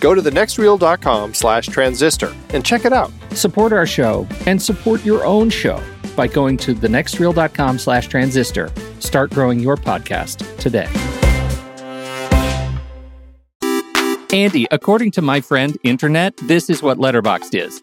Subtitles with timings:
[0.00, 3.12] go to thenextreel.com slash transistor and check it out.
[3.32, 5.82] Support our show and support your own show
[6.16, 8.70] by going to thenextreel.com slash transistor.
[9.00, 10.88] Start growing your podcast today.
[14.32, 17.82] Andy, according to my friend Internet, this is what Letterboxd is.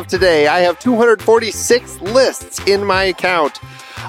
[0.00, 3.60] of today, I have 246 lists in my account.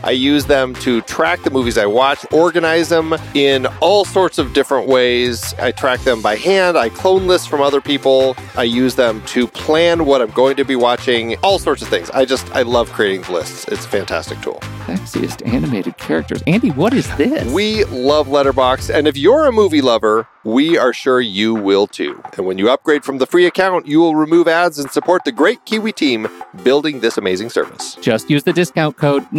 [0.03, 4.53] I use them to track the movies I watch, organize them in all sorts of
[4.53, 5.53] different ways.
[5.59, 9.47] I track them by hand, I clone lists from other people, I use them to
[9.47, 12.09] plan what I'm going to be watching, all sorts of things.
[12.11, 13.65] I just, I love creating lists.
[13.67, 14.59] It's a fantastic tool.
[14.85, 16.41] Sexiest animated characters.
[16.47, 17.51] Andy, what is this?
[17.51, 22.21] We love Letterboxd, and if you're a movie lover, we are sure you will too.
[22.35, 25.31] And when you upgrade from the free account, you will remove ads and support the
[25.31, 26.27] great Kiwi team
[26.63, 27.95] building this amazing service.
[28.01, 29.31] Just use the discount code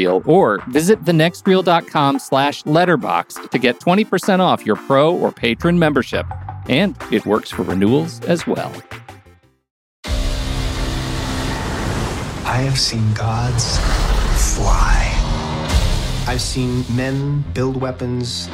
[0.00, 6.26] NEXTREEL or visit thenextreel.com slash letterboxd to get 20% off your pro or patron membership.
[6.68, 8.72] And it works for renewals as well.
[12.44, 13.78] I have seen gods
[14.56, 15.06] fly.
[16.26, 18.48] I've seen men build weapons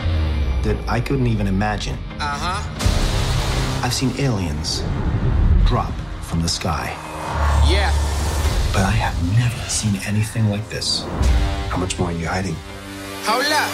[0.62, 1.98] that I couldn't even imagine.
[2.18, 3.82] Uh huh.
[3.84, 4.82] I've seen aliens
[5.66, 5.92] drop
[6.22, 6.94] from the sky.
[7.68, 7.92] Yeah.
[8.76, 11.02] But I have never seen anything like this.
[11.70, 12.54] How much more are you hiding?
[13.22, 13.70] Hold up.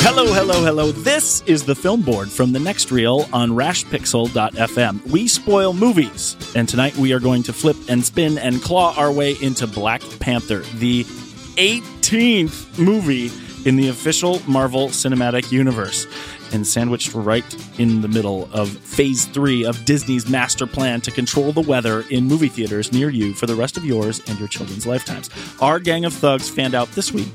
[0.00, 0.90] Hello, hello, hello.
[0.90, 5.06] This is the film board from the next reel on rashpixel.fm.
[5.10, 9.12] We spoil movies, and tonight we are going to flip and spin and claw our
[9.12, 13.30] way into Black Panther, the 18th movie
[13.64, 16.06] in the official Marvel Cinematic Universe,
[16.52, 17.44] and sandwiched right
[17.78, 22.24] in the middle of phase three of Disney's master plan to control the weather in
[22.24, 25.30] movie theaters near you for the rest of yours and your children's lifetimes.
[25.60, 27.32] Our gang of thugs fanned out this week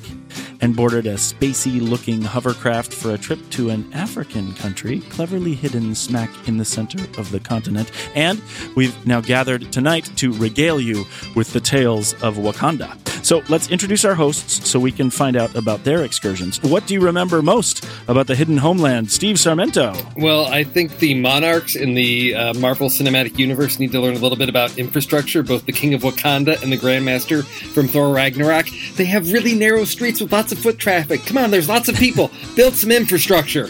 [0.62, 5.96] and boarded a spacey looking hovercraft for a trip to an African country, cleverly hidden
[5.96, 7.92] smack in the center of the continent.
[8.16, 8.42] And
[8.76, 11.06] we've now gathered tonight to regale you
[11.36, 12.98] with the tales of Wakanda.
[13.24, 16.62] So let's introduce our hosts so we can find out about their excursions.
[16.64, 18.99] What do you remember most about the hidden homeland?
[19.08, 19.96] Steve Sarmento.
[20.18, 24.20] Well, I think the monarchs in the uh, Marvel Cinematic Universe need to learn a
[24.20, 25.44] little bit about infrastructure.
[25.44, 27.44] Both the King of Wakanda and the Grandmaster
[27.74, 28.68] from Thor Ragnarok.
[28.96, 31.26] They have really narrow streets with lots of foot traffic.
[31.26, 32.32] Come on, there's lots of people.
[32.56, 33.68] Build some infrastructure.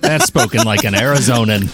[0.00, 1.70] That's spoken like an Arizonan.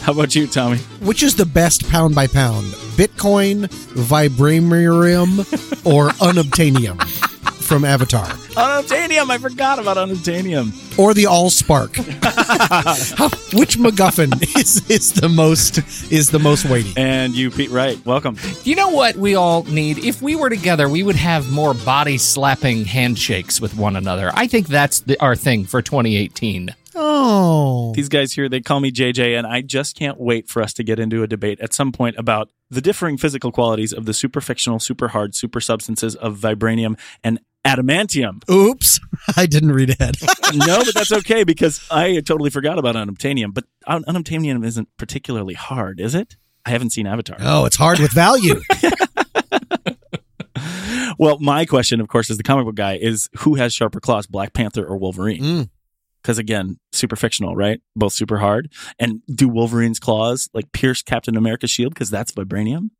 [0.00, 0.78] How about you, Tommy?
[1.00, 2.66] Which is the best pound by pound?
[2.96, 5.40] Bitcoin, vibranium,
[5.84, 7.32] or unobtainium
[7.64, 8.26] from Avatar?
[8.26, 9.30] Unobtainium.
[9.30, 10.98] I forgot about unobtainium.
[10.98, 11.96] Or the all spark?
[11.96, 15.78] Which MacGuffin is, is the most
[16.12, 16.92] is the most weighty?
[16.96, 17.98] And you, Pete Wright.
[18.04, 18.36] Welcome.
[18.62, 19.98] You know what we all need?
[19.98, 24.30] If we were together, we would have more body slapping handshakes with one another.
[24.34, 26.74] I think that's the, our thing for 2018.
[26.96, 30.72] Oh, These guys here, they call me JJ, and I just can't wait for us
[30.74, 34.14] to get into a debate at some point about the differing physical qualities of the
[34.14, 38.42] super fictional, super hard, super substances of vibranium and adamantium.
[38.50, 39.00] oops!
[39.36, 40.16] I didn't read ahead.
[40.54, 43.54] no, but that's okay because I totally forgot about unobtainium.
[43.54, 46.36] But un- unobtainium isn't particularly hard, is it?
[46.66, 47.36] I haven't seen Avatar.
[47.40, 48.60] Oh, it's hard with value.
[51.18, 54.26] Well, my question, of course, as the comic book guy, is who has sharper claws,
[54.26, 55.42] Black Panther or Wolverine?
[55.42, 55.70] Mm.
[56.22, 57.80] Because again, super fictional, right?
[57.94, 58.72] Both super hard.
[58.98, 62.90] And do Wolverine's claws like pierce Captain America's shield because that's vibranium?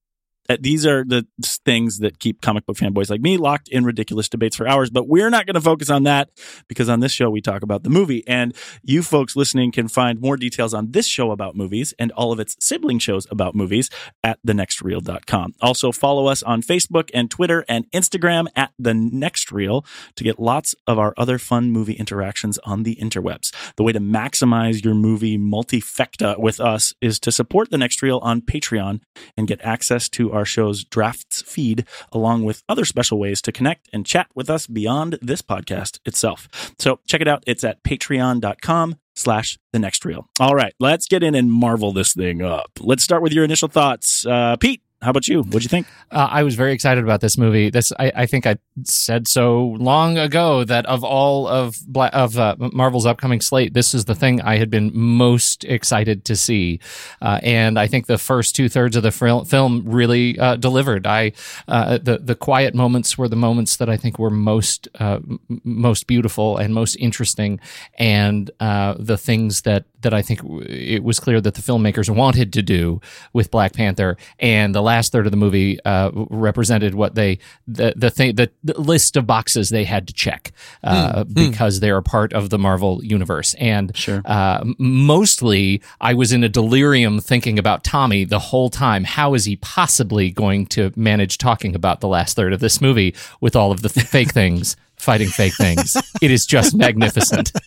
[0.49, 1.27] Uh, these are the
[1.65, 4.91] things that keep comic book fanboys like me locked in ridiculous debates for hours.
[4.91, 6.31] But we're not going to focus on that
[6.69, 8.27] because on this show we talk about the movie.
[8.27, 12.33] And you folks listening can find more details on this show about movies and all
[12.33, 13.91] of its sibling shows about movies
[14.23, 15.55] at thenextreel.com.
[15.61, 19.85] Also follow us on Facebook and Twitter and Instagram at the next reel
[20.17, 23.55] to get lots of our other fun movie interactions on the interwebs.
[23.77, 28.19] The way to maximize your movie multifecta with us is to support the next reel
[28.19, 29.01] on Patreon
[29.37, 33.89] and get access to our show's drafts feed, along with other special ways to connect
[33.93, 36.49] and chat with us beyond this podcast itself.
[36.79, 37.45] So check it out.
[37.47, 40.29] It's at patreon.com slash the next reel.
[40.41, 42.71] All right, let's get in and marvel this thing up.
[42.81, 44.27] Let's start with your initial thoughts.
[44.27, 45.43] Uh, Pete, how about you?
[45.43, 45.87] What'd you think?
[46.11, 47.71] Uh, I was very excited about this movie.
[47.71, 52.39] This, I, I think, I said so long ago that of all of Bla- of
[52.39, 56.81] uh, Marvel's upcoming slate, this is the thing I had been most excited to see,
[57.21, 61.07] uh, and I think the first two thirds of the fil- film really uh, delivered.
[61.07, 61.33] I
[61.69, 65.41] uh, the the quiet moments were the moments that I think were most uh, m-
[65.65, 67.61] most beautiful and most interesting,
[67.99, 72.63] and the things that that I think it was clear that the filmmakers wanted to
[72.63, 73.01] do
[73.33, 78.11] with Black Panther, and the third of the movie uh, represented what they the the
[78.11, 80.53] thing the, the list of boxes they had to check
[80.83, 84.23] uh, because they are part of the Marvel universe, and Sure.
[84.25, 89.05] uh, mostly I was in a delirium thinking about Tommy the whole time.
[89.05, 93.15] How is he possibly going to manage talking about the last third of this movie
[93.41, 94.77] with all of the fake things?
[95.05, 95.97] Fighting fake things.
[96.23, 97.53] It is just magnificent.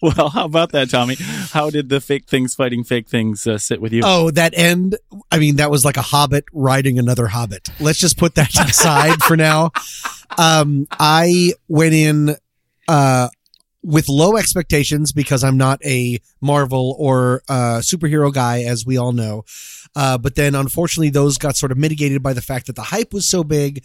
[0.00, 1.16] Well, how about that, Tommy?
[1.18, 4.02] How did the fake things fighting fake things uh, sit with you?
[4.04, 4.96] Oh, that end.
[5.32, 7.68] I mean, that was like a hobbit riding another hobbit.
[7.80, 9.70] Let's just put that aside for now.
[10.38, 12.36] Um, I went in,
[12.86, 13.28] uh,
[13.82, 19.12] with low expectations because I'm not a Marvel or uh, superhero guy, as we all
[19.12, 19.44] know.
[19.94, 23.12] Uh, but then unfortunately, those got sort of mitigated by the fact that the hype
[23.12, 23.84] was so big.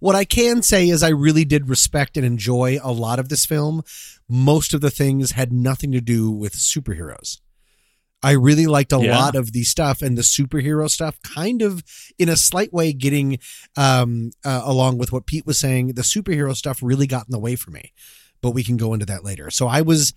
[0.00, 3.46] What I can say is I really did respect and enjoy a lot of this
[3.46, 3.82] film.
[4.28, 7.38] Most of the things had nothing to do with superheroes.
[8.22, 9.16] I really liked a Yeah.
[9.16, 11.82] lot of the stuff and the superhero stuff, kind of
[12.18, 13.38] in a slight way, getting
[13.76, 15.88] um, uh, along with what Pete was saying.
[15.94, 17.92] The superhero stuff really got in the way for me,
[18.42, 19.50] but we can go into that later.
[19.50, 20.12] So I was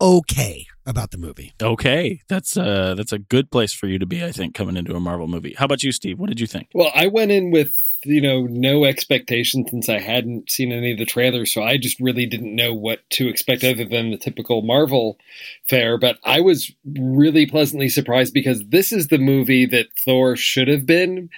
[0.00, 1.52] okay about the movie.
[1.62, 4.94] Okay, that's uh that's a good place for you to be, I think, coming into
[4.94, 5.54] a Marvel movie.
[5.58, 6.18] How about you, Steve?
[6.18, 6.68] What did you think?
[6.74, 7.74] Well, I went in with
[8.06, 12.00] you know no expectation since I hadn't seen any of the trailers, so I just
[12.00, 15.18] really didn't know what to expect other than the typical Marvel
[15.68, 15.98] fare.
[15.98, 20.86] But I was really pleasantly surprised because this is the movie that Thor should have
[20.86, 21.28] been.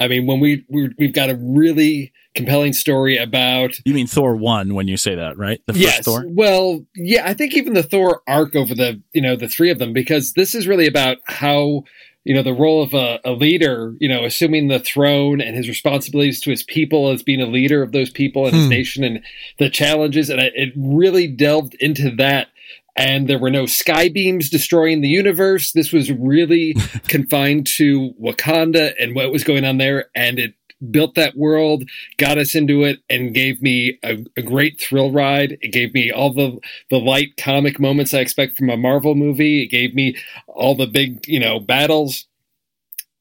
[0.00, 4.34] I mean, when we, we we've got a really compelling story about You mean Thor
[4.34, 5.60] one when you say that, right?
[5.66, 6.04] The first yes.
[6.04, 6.24] Thor.
[6.26, 9.78] Well, yeah, I think even the Thor arc over the you know the three of
[9.78, 11.84] them because this is really about how
[12.24, 15.68] you know the role of a, a leader, you know, assuming the throne and his
[15.68, 18.70] responsibilities to his people as being a leader of those people and his Hmm.
[18.70, 19.22] nation and
[19.58, 22.48] the challenges, and it, it really delved into that.
[22.96, 25.72] And there were no sky beams destroying the universe.
[25.72, 26.74] This was really
[27.08, 30.54] confined to Wakanda and what was going on there, and it
[30.90, 31.84] built that world,
[32.16, 35.58] got us into it, and gave me a, a great thrill ride.
[35.60, 36.58] It gave me all the
[36.90, 39.62] the light comic moments I expect from a Marvel movie.
[39.62, 42.26] It gave me all the big, you know, battles.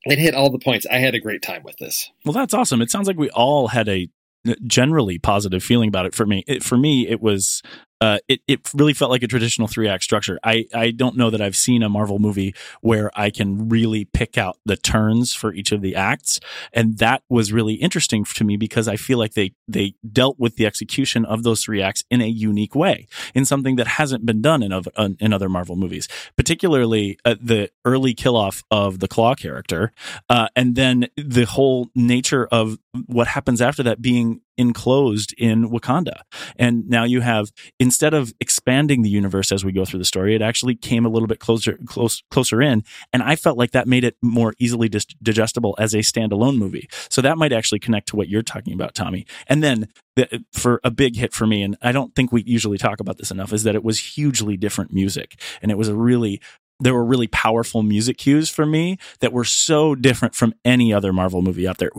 [0.05, 0.85] It hit all the points.
[0.91, 2.11] I had a great time with this.
[2.25, 2.81] Well, that's awesome.
[2.81, 4.09] It sounds like we all had a
[4.67, 6.13] generally positive feeling about it.
[6.13, 7.61] For me, it, for me, it was
[8.03, 10.37] uh, it it really felt like a traditional three act structure.
[10.43, 14.37] I I don't know that I've seen a Marvel movie where I can really pick
[14.37, 16.41] out the turns for each of the acts,
[16.73, 20.57] and that was really interesting to me because I feel like they they dealt with
[20.57, 24.41] the execution of those three acts in a unique way, in something that hasn't been
[24.41, 29.07] done in of, in other Marvel movies, particularly uh, the early kill off of the
[29.07, 29.93] Klaue character,
[30.29, 36.21] uh, and then the whole nature of what happens after that being enclosed in Wakanda.
[36.57, 40.35] And now you have instead of expanding the universe as we go through the story,
[40.35, 43.87] it actually came a little bit closer close closer in, and I felt like that
[43.87, 46.87] made it more easily digestible as a standalone movie.
[47.09, 49.25] So that might actually connect to what you're talking about, Tommy.
[49.47, 52.77] And then the, for a big hit for me, and I don't think we usually
[52.77, 55.95] talk about this enough, is that it was hugely different music, and it was a
[55.95, 56.39] really
[56.83, 61.13] there were really powerful music cues for me that were so different from any other
[61.13, 61.89] Marvel movie out there.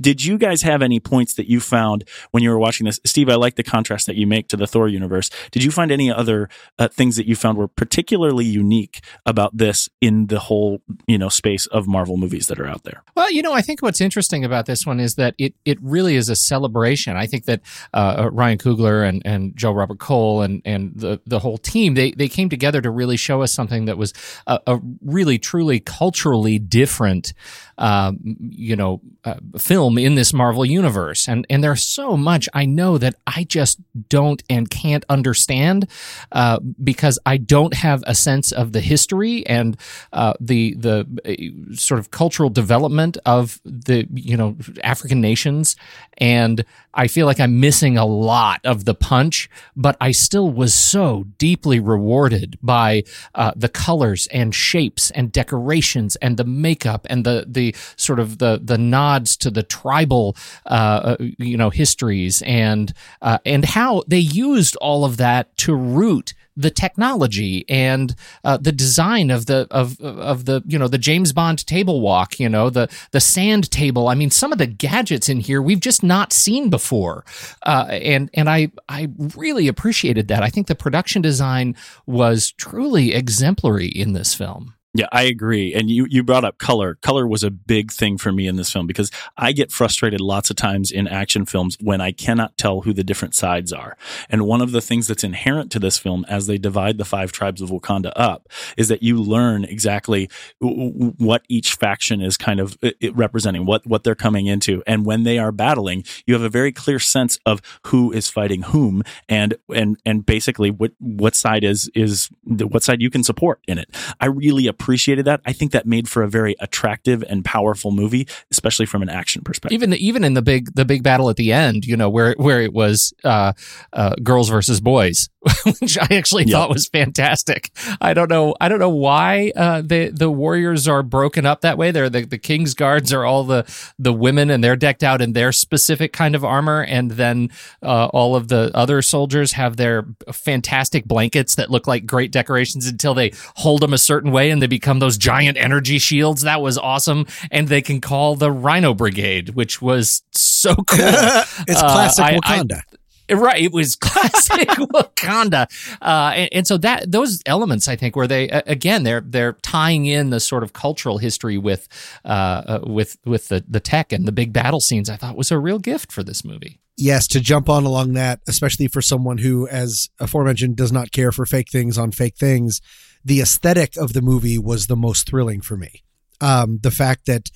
[0.00, 3.00] Did you guys have any points that you found when you were watching this?
[3.04, 5.30] Steve, I like the contrast that you make to the Thor universe.
[5.50, 9.88] Did you find any other uh, things that you found were particularly unique about this
[10.00, 13.02] in the whole, you know, space of Marvel movies that are out there?
[13.16, 16.16] Well, you know, I think what's interesting about this one is that it it really
[16.16, 17.16] is a celebration.
[17.16, 17.60] I think that
[17.92, 22.12] uh, Ryan Coogler and, and Joe Robert Cole and and the the whole team they
[22.12, 24.12] they came together to really show us something that was
[24.46, 27.32] a, a really truly culturally different,
[27.78, 31.28] um, you know, uh, film in this Marvel universe.
[31.28, 35.88] And and there's so much I know that I just don't and can't understand
[36.32, 39.76] uh, because I don't have a sense of the history and
[40.12, 45.76] uh, the the uh, sort of cultural development of the you know African nations,
[46.18, 49.48] and I feel like I'm missing a lot of the punch.
[49.76, 53.68] But I still was so deeply rewarded by uh, the
[54.00, 58.78] colors and shapes and decorations and the makeup and the the sort of the the
[58.78, 65.04] nods to the tribal uh, you know histories and uh, and how they used all
[65.04, 68.14] of that to root the technology and
[68.44, 72.38] uh, the design of the of of the you know the James Bond table walk,
[72.38, 74.08] you know the the sand table.
[74.08, 77.24] I mean, some of the gadgets in here we've just not seen before,
[77.64, 80.42] uh, and and I I really appreciated that.
[80.42, 81.76] I think the production design
[82.06, 84.74] was truly exemplary in this film.
[84.92, 85.72] Yeah, I agree.
[85.72, 86.96] And you, you brought up color.
[86.96, 90.50] Color was a big thing for me in this film because I get frustrated lots
[90.50, 93.96] of times in action films when I cannot tell who the different sides are.
[94.28, 97.30] And one of the things that's inherent to this film as they divide the five
[97.30, 100.28] tribes of Wakanda up is that you learn exactly
[100.58, 102.76] what each faction is kind of
[103.12, 104.82] representing, what, what they're coming into.
[104.88, 108.62] And when they are battling, you have a very clear sense of who is fighting
[108.62, 113.60] whom and, and, and basically what, what side is, is what side you can support
[113.68, 113.88] in it.
[114.18, 115.40] I really appreciated that.
[115.44, 119.42] I think that made for a very attractive and powerful movie, especially from an action
[119.42, 119.74] perspective.
[119.74, 122.34] Even the, even in the big the big battle at the end, you know, where
[122.38, 123.52] where it was uh,
[123.92, 125.28] uh, girls versus boys,
[125.80, 127.70] which I actually thought was fantastic.
[128.00, 131.78] I don't know I don't know why uh, the the warriors are broken up that
[131.78, 131.90] way.
[131.90, 133.64] They're the, the king's guards are all the
[133.98, 137.50] the women and they're decked out in their specific kind of armor, and then
[137.82, 142.86] uh, all of the other soldiers have their fantastic blankets that look like great decorations
[142.86, 146.42] until they hold them a certain way and they become those giant energy shields.
[146.42, 147.26] That was awesome.
[147.50, 150.86] And they can call the Rhino Brigade, which was so cool.
[151.00, 152.82] it's classic uh, Wakanda.
[152.92, 152.96] I,
[153.38, 155.66] right it was classic wakanda
[156.02, 160.06] uh, and, and, so that those elements i think where they again they're they're tying
[160.06, 161.88] in the sort of cultural history with
[162.24, 165.50] uh, uh, with with the the tech and the big battle scenes i thought was
[165.50, 169.38] a real gift for this movie yes to jump on along that especially for someone
[169.38, 172.80] who as aforementioned does not care for fake things on fake things
[173.24, 176.02] the aesthetic of the movie was the most thrilling for me.
[176.40, 177.50] Um, the fact that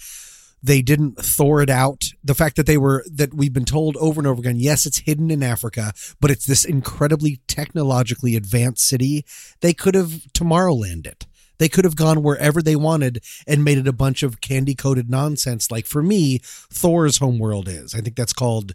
[0.64, 4.18] they didn't Thor it out, the fact that they were, that we've been told over
[4.18, 9.26] and over again, yes, it's hidden in Africa, but it's this incredibly technologically advanced city.
[9.60, 11.26] They could have Tomorrowland it.
[11.58, 15.10] They could have gone wherever they wanted and made it a bunch of candy coated
[15.10, 15.70] nonsense.
[15.70, 17.94] Like for me, Thor's homeworld is.
[17.94, 18.74] I think that's called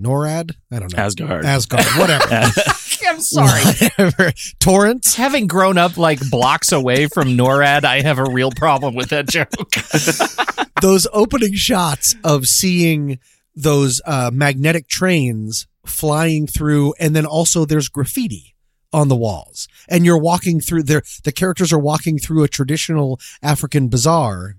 [0.00, 0.56] NORAD.
[0.72, 1.02] I don't know.
[1.02, 1.44] Asgard.
[1.44, 1.84] Asgard.
[1.98, 2.24] Whatever.
[3.10, 3.62] I'm sorry.
[3.64, 4.32] Whatever.
[4.60, 5.16] Torrance.
[5.16, 9.28] Having grown up like blocks away from NORAD, I have a real problem with that
[9.28, 9.50] joke.
[10.80, 13.18] those opening shots of seeing
[13.56, 18.54] those uh, magnetic trains flying through, and then also there's graffiti
[18.92, 21.02] on the walls, and you're walking through there.
[21.24, 24.56] The characters are walking through a traditional African bazaar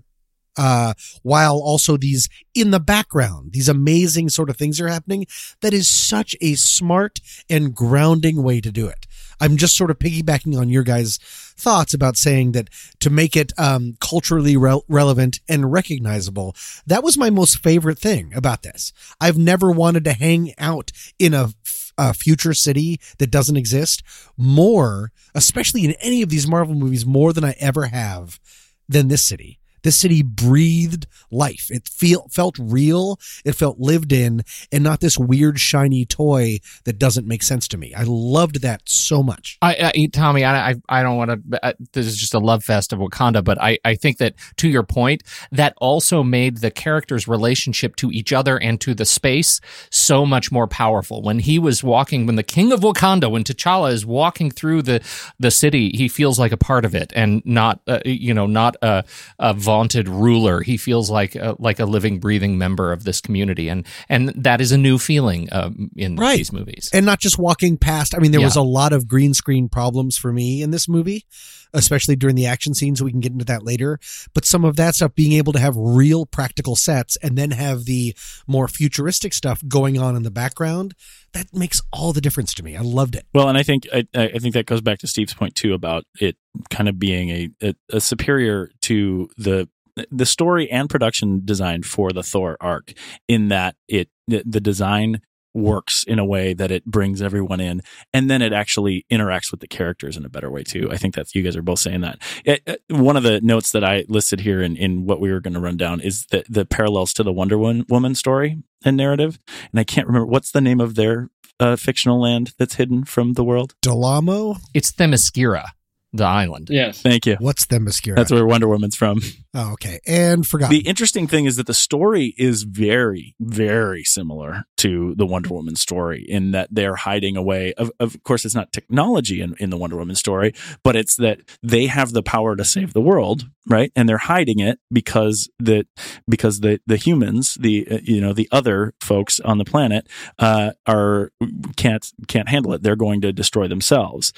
[0.56, 5.26] uh, while also these in the background, these amazing sort of things are happening.
[5.60, 9.06] That is such a smart and grounding way to do it.
[9.40, 11.18] I'm just sort of piggybacking on your guys'
[11.56, 12.68] thoughts about saying that
[13.00, 16.54] to make it um, culturally re- relevant and recognizable.
[16.86, 18.92] That was my most favorite thing about this.
[19.20, 21.50] I've never wanted to hang out in a
[21.98, 24.02] a future city that doesn't exist
[24.38, 28.40] more, especially in any of these Marvel movies, more than I ever have
[28.88, 29.60] than this city.
[29.82, 31.68] This city breathed life.
[31.70, 33.18] It feel, felt real.
[33.44, 37.78] It felt lived in and not this weird shiny toy that doesn't make sense to
[37.78, 37.94] me.
[37.94, 39.58] I loved that so much.
[39.62, 42.64] I, I Tommy, I, I, I don't want to, uh, this is just a love
[42.64, 46.70] fest of Wakanda, but I, I think that to your point, that also made the
[46.70, 49.60] characters' relationship to each other and to the space
[49.90, 51.22] so much more powerful.
[51.22, 55.02] When he was walking, when the king of Wakanda, when T'Challa is walking through the,
[55.38, 58.76] the city, he feels like a part of it and not, uh, you know, not
[58.82, 59.04] a,
[59.38, 60.60] a vaunted ruler.
[60.60, 64.60] He feels like a, like a living, breathing member of this community, and and that
[64.60, 66.36] is a new feeling um, in Right.
[66.36, 66.90] these movies.
[66.92, 68.14] and not just walking past.
[68.14, 71.24] I mean, there was a lot of green screen problems for me in this movie,
[71.72, 73.02] especially during the action scenes.
[73.02, 73.98] We can get into that later.
[74.34, 77.84] But some of that stuff, being able to have real practical sets and then have
[77.86, 78.14] the
[78.46, 80.94] more futuristic stuff going on in the background,
[81.32, 82.76] that makes all the difference to me.
[82.76, 83.26] I loved it.
[83.34, 86.04] Well, and I think I, I think that goes back to Steve's point too about
[86.20, 86.36] it
[86.70, 89.68] kind of being a, a, a superior to the
[90.10, 92.92] the story and production design for the Thor arc
[93.28, 95.20] in that it the, the design
[95.54, 97.82] works in a way that it brings everyone in
[98.14, 100.88] and then it actually interacts with the characters in a better way too.
[100.90, 102.18] I think that you guys are both saying that.
[102.44, 105.40] It, it- one of the notes that I listed here in, in what we were
[105.40, 108.96] going to run down is the, the parallels to the Wonder Woman, Woman story and
[108.96, 109.38] narrative.
[109.72, 111.28] And I can't remember what's the name of their
[111.60, 113.74] uh, fictional land that's hidden from the world.
[113.82, 114.58] Delamo?
[114.74, 115.66] It's Themyscira,
[116.12, 116.68] the island.
[116.70, 117.00] Yes.
[117.02, 117.36] Thank you.
[117.40, 118.16] What's the mascara?
[118.16, 119.20] That's where Wonder Woman's from.
[119.54, 120.00] Oh, okay.
[120.06, 120.70] And forgot.
[120.70, 125.76] The interesting thing is that the story is very, very similar to the Wonder Woman
[125.76, 127.72] story in that they're hiding away.
[127.74, 131.40] Of, of course, it's not technology in, in the Wonder Woman story, but it's that
[131.62, 133.92] they have the power to save the world, right?
[133.94, 135.86] And they're hiding it because the
[136.28, 140.72] because the the humans, the uh, you know the other folks on the planet, uh,
[140.86, 141.30] are
[141.76, 142.82] can't can't handle it.
[142.82, 144.32] They're going to destroy themselves.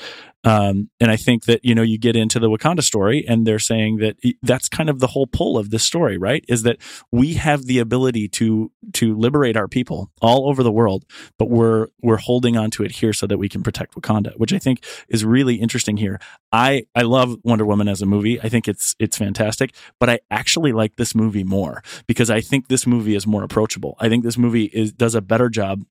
[0.44, 3.58] Um, and I think that, you know, you get into the Wakanda story and they're
[3.58, 6.46] saying that that's kind of the whole pull of this story, right?
[6.48, 6.78] Is that
[7.12, 11.04] we have the ability to, to liberate our people all over the world,
[11.38, 14.54] but we're, we're holding on to it here so that we can protect Wakanda, which
[14.54, 16.18] I think is really interesting here.
[16.52, 18.40] I, I love Wonder Woman as a movie.
[18.40, 22.68] I think it's, it's fantastic, but I actually like this movie more because I think
[22.68, 23.98] this movie is more approachable.
[24.00, 25.84] I think this movie is, does a better job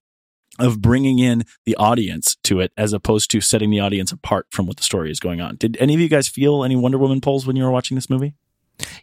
[0.58, 4.66] of bringing in the audience to it as opposed to setting the audience apart from
[4.66, 5.54] what the story is going on.
[5.54, 8.10] Did any of you guys feel any Wonder Woman polls when you were watching this
[8.10, 8.34] movie?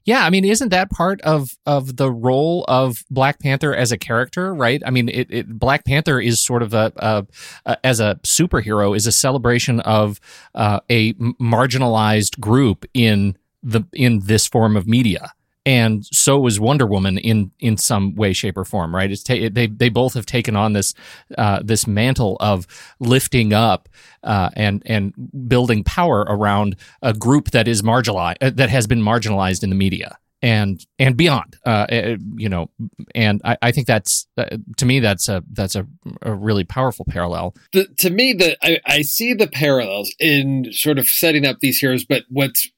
[0.03, 3.97] Yeah, I mean, isn't that part of of the role of Black Panther as a
[3.97, 4.81] character, right?
[4.85, 7.25] I mean, it, it Black Panther is sort of a, a,
[7.65, 10.19] a as a superhero is a celebration of
[10.55, 15.31] uh, a marginalized group in the in this form of media.
[15.65, 19.11] And so is Wonder Woman in in some way, shape, or form, right?
[19.11, 20.93] It's ta- they they both have taken on this
[21.37, 22.65] uh, this mantle of
[22.99, 23.87] lifting up
[24.23, 25.13] uh, and and
[25.47, 29.75] building power around a group that is marginalized uh, that has been marginalized in the
[29.75, 32.69] media and and beyond uh, uh, you know
[33.13, 35.85] and I, I think that's uh, to me that's a that's a,
[36.23, 40.99] a really powerful parallel the, to me, the I, I see the parallels in sort
[40.99, 42.69] of setting up these heroes, but what's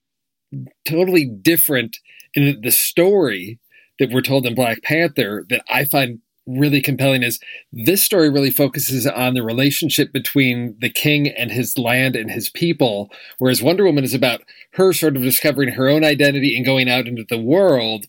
[0.85, 1.97] totally different
[2.33, 3.59] in the story
[3.99, 7.39] that we're told in Black Panther that I find really compelling is
[7.71, 12.49] this story really focuses on the relationship between the king and his land and his
[12.49, 14.41] people, whereas Wonder Woman is about
[14.73, 18.05] her sort of discovering her own identity and going out into the world.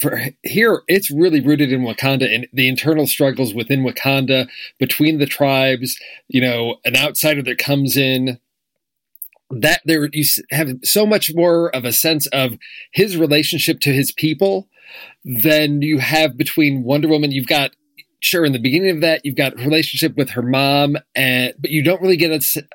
[0.00, 4.48] For here, it's really rooted in Wakanda and the internal struggles within Wakanda
[4.78, 5.98] between the tribes.
[6.28, 8.38] You know, an outsider that comes in
[9.60, 12.56] that there you have so much more of a sense of
[12.92, 14.68] his relationship to his people
[15.24, 17.32] than you have between Wonder Woman.
[17.32, 17.72] You've got
[18.20, 21.70] sure in the beginning of that you've got a relationship with her mom and but
[21.70, 22.30] you don't really get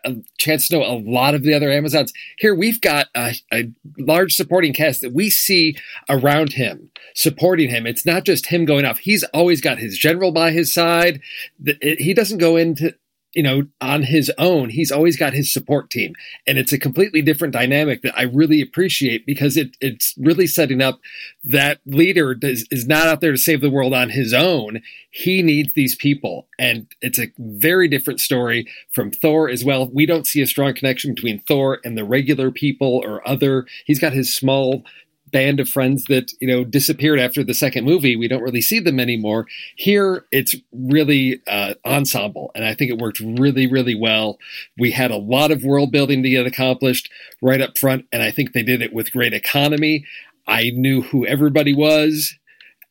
[0.06, 2.14] a chance to know a lot of the other amazons.
[2.38, 5.76] Here we've got a, a large supporting cast that we see
[6.08, 7.88] around him supporting him.
[7.88, 9.00] It's not just him going off.
[9.00, 11.20] He's always got his general by his side.
[11.82, 12.94] He doesn't go into
[13.34, 16.14] you know on his own he's always got his support team.
[16.48, 20.82] And it's a completely different dynamic that i really appreciate because it, it's really setting
[20.82, 21.00] up
[21.44, 24.82] that leader does, is not out there to save the world on his own.
[25.12, 26.48] He needs these people.
[26.58, 29.90] And it's a very different story from thor as well.
[29.90, 33.66] We don't see a strong connection between thor and the regular people or other.
[33.86, 34.84] He's got his small
[35.32, 38.16] band of friends that you know disappeared after the second movie.
[38.16, 39.48] We don't really see them anymore.
[39.76, 44.38] Here it's really uh, ensemble and i think it worked really really well.
[44.78, 47.10] We had a lot of world building to get accomplished
[47.42, 50.06] right up front and i think they did it with great economy.
[50.48, 52.36] I knew who everybody was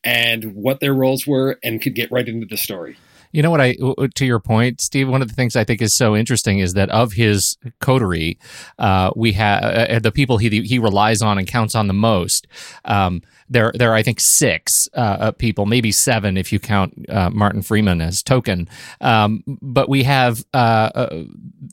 [0.03, 2.97] and what their roles were and could get right into the story
[3.31, 3.75] You know what I
[4.15, 5.07] to your point, Steve.
[5.07, 8.39] One of the things I think is so interesting is that of his coterie,
[8.79, 12.47] uh, we have uh, the people he he relies on and counts on the most.
[12.85, 16.93] Um, there, there are I think six uh, uh, people, maybe seven if you count
[17.09, 18.69] uh, Martin Freeman as token.
[19.01, 21.23] Um, but we have, uh, uh,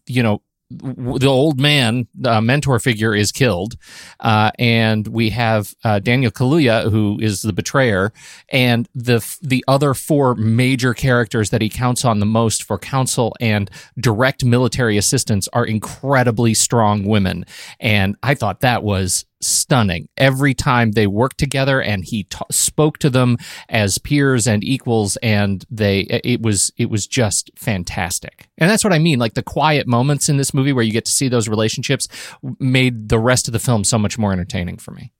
[0.06, 3.76] you know, the old man, the mentor figure, is killed,
[4.20, 8.12] uh, and we have uh, Daniel Kaluuya, who is the betrayer,
[8.48, 13.36] and the the other four major characters that he counts on the most for counsel
[13.40, 17.44] and direct military assistance are incredibly strong women,
[17.78, 20.08] and I thought that was stunning.
[20.16, 23.36] Every time they worked together and he ta- spoke to them
[23.68, 28.48] as peers and equals and they it was it was just fantastic.
[28.58, 29.18] And that's what i mean.
[29.18, 32.08] Like the quiet moments in this movie where you get to see those relationships
[32.58, 35.12] made the rest of the film so much more entertaining for me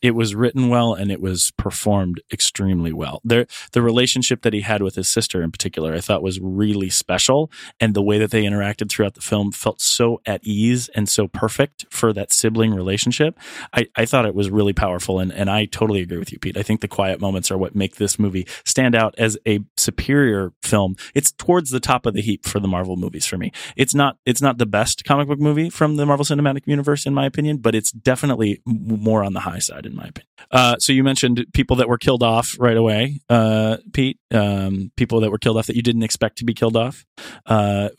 [0.00, 3.20] it was written well and it was performed extremely well.
[3.24, 6.90] There, the relationship that he had with his sister in particular, I thought was really
[6.90, 7.50] special.
[7.80, 11.28] And the way that they interacted throughout the film felt so at ease and so
[11.28, 13.38] perfect for that sibling relationship.
[13.72, 15.18] I, I thought it was really powerful.
[15.18, 16.56] And, and I totally agree with you, Pete.
[16.56, 20.52] I think the quiet moments are what make this movie stand out as a superior
[20.62, 20.96] film.
[21.14, 23.52] It's towards the top of the heap for the Marvel movies for me.
[23.76, 27.14] It's not, it's not the best comic book movie from the Marvel Cinematic Universe, in
[27.14, 30.28] my opinion, but it's definitely more on the high side in my opinion.
[30.50, 34.18] Uh, so you mentioned people that were killed off right away, uh, Pete.
[34.32, 37.04] Um, people that were killed off that you didn't expect to be killed off.
[37.44, 37.90] Uh,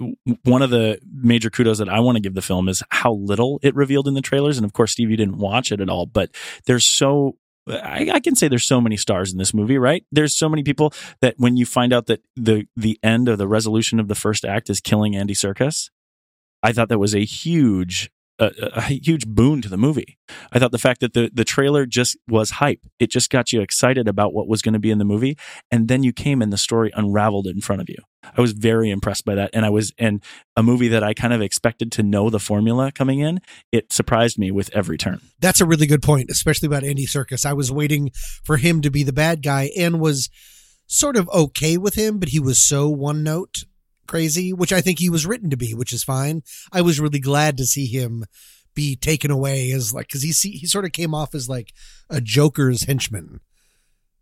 [0.44, 3.60] one of the major kudos that I want to give the film is how little
[3.62, 4.58] it revealed in the trailers.
[4.58, 6.32] And of course, Steve, you didn't watch it at all, but
[6.66, 10.06] there's so I, I, can say there's so many stars in this movie, right?
[10.12, 13.48] There's so many people that when you find out that the the end of the
[13.48, 15.90] resolution of the first act is killing Andy Serkis,
[16.62, 18.12] I thought that was a huge
[18.44, 20.18] a, a, huge boon to the movie.
[20.52, 22.86] I thought the fact that the the trailer just was hype.
[23.00, 25.38] It just got you excited about what was going to be in the movie,
[25.72, 27.98] and then you came and the story unraveled in front of you.
[28.38, 30.24] I was very impressed by that, and I was and
[30.56, 33.40] a movie that I kind of expected to know the formula coming in.
[33.72, 35.22] It surprised me with every turn.
[35.40, 37.46] That's a really good point, especially about Andy Serkis.
[37.46, 38.12] I was waiting
[38.44, 40.30] for him to be the bad guy and was
[40.88, 43.64] sort of okay with him, but he was so one note
[44.08, 46.44] crazy, which I think he was written to be, which is fine.
[46.72, 48.26] I was really glad to see him
[48.76, 51.74] be taken away as like because he see, he sort of came off as like
[52.10, 53.40] a Joker's henchman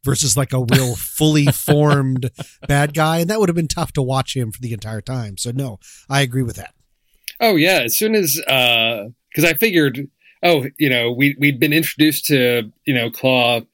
[0.03, 2.31] versus like a real fully formed
[2.67, 5.37] bad guy, and that would have been tough to watch him for the entire time.
[5.37, 6.73] So no, I agree with that.
[7.39, 10.07] Oh yeah, as soon as because uh, I figured,
[10.43, 13.65] oh, you know, we we'd been introduced to you know Klaue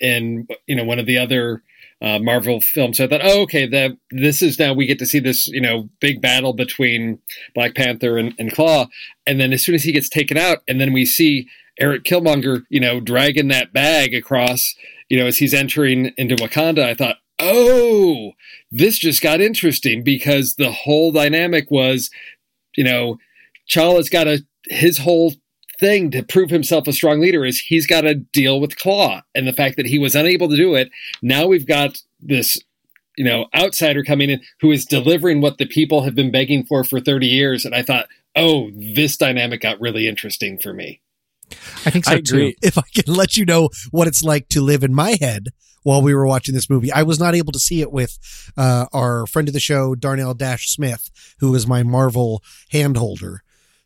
[0.00, 1.62] and you know one of the other
[2.02, 2.92] uh, Marvel film.
[2.92, 5.60] So I thought, oh, okay, that this is now we get to see this, you
[5.60, 7.18] know, big battle between
[7.54, 8.88] Black Panther and, and Klaue.
[9.26, 12.64] And then as soon as he gets taken out, and then we see Eric Killmonger,
[12.68, 14.74] you know, dragging that bag across,
[15.08, 18.32] you know, as he's entering into Wakanda, I thought, oh,
[18.70, 22.10] this just got interesting because the whole dynamic was,
[22.76, 23.18] you know,
[23.70, 25.32] T'Challa's got a his whole
[25.78, 29.46] thing to prove himself a strong leader is he's got to deal with Klaue and
[29.46, 30.90] the fact that he was unable to do it.
[31.22, 32.58] Now we've got this,
[33.16, 36.84] you know, outsider coming in who is delivering what the people have been begging for
[36.84, 37.64] for 30 years.
[37.64, 41.00] And I thought, oh, this dynamic got really interesting for me.
[41.84, 42.52] I think so I agree.
[42.52, 42.58] Too.
[42.62, 45.48] If I can let you know what it's like to live in my head
[45.82, 48.18] while we were watching this movie, I was not able to see it with
[48.56, 53.38] uh, our friend of the show, Darnell Dash Smith, who is my Marvel handholder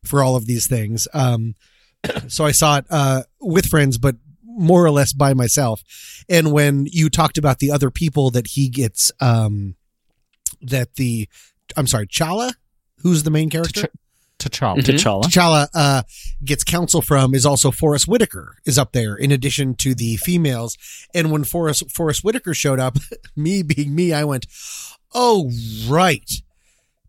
[0.02, 1.06] for all of these things.
[1.12, 1.54] Um,
[2.28, 5.82] so I saw it uh, with friends, but more or less by myself.
[6.28, 9.76] And when you talked about the other people that he gets, um,
[10.60, 11.28] that the,
[11.76, 12.54] I'm sorry, Chala,
[12.98, 13.88] who's the main character?
[14.40, 14.78] T'Challa.
[14.78, 14.90] Mm-hmm.
[14.90, 15.22] T'Challa.
[15.22, 16.02] T'Challa uh,
[16.44, 20.76] gets counsel from is also Forest Whitaker is up there in addition to the females.
[21.14, 22.96] And when Forest Forest Whitaker showed up,
[23.36, 24.46] me being me, I went,
[25.14, 25.50] "Oh
[25.86, 26.30] right,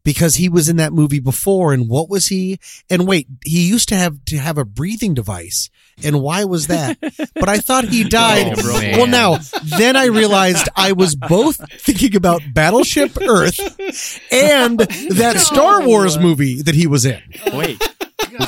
[0.03, 2.59] because he was in that movie before and what was he?
[2.89, 5.69] And wait he used to have to have a breathing device
[6.03, 6.97] and why was that?
[7.35, 8.53] But i thought he died.
[8.57, 13.59] oh, well now then i realized i was both thinking about battleship earth
[14.31, 17.21] and that star wars movie that he was in.
[17.53, 17.81] Wait.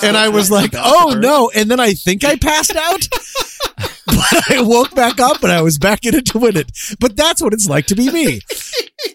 [0.03, 1.49] And i was like oh no.
[1.53, 3.07] And then i think i passed out
[4.07, 6.71] but I woke back up and I was back in it to win it.
[6.99, 8.41] But that's what it's like to be me.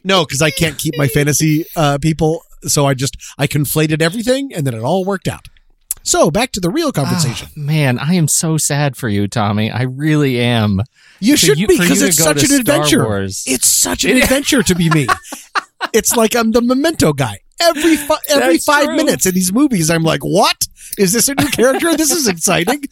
[0.04, 4.52] No, because I can't keep my fantasy uh, people, so I just I conflated everything
[4.54, 5.46] and then it all worked out.
[6.02, 7.48] So back to the real conversation.
[7.50, 9.70] Oh, man, I am so sad for you, Tommy.
[9.70, 10.80] I really am.
[11.20, 13.04] You should you, be because it's such an adventure.
[13.04, 13.44] Wars.
[13.46, 15.06] It's such an adventure to be me.
[15.92, 17.40] it's like I'm the memento guy.
[17.60, 17.96] Every
[18.30, 18.96] every That's five true.
[18.96, 21.94] minutes in these movies, I'm like, "What is this a new character?
[21.96, 22.84] this is exciting."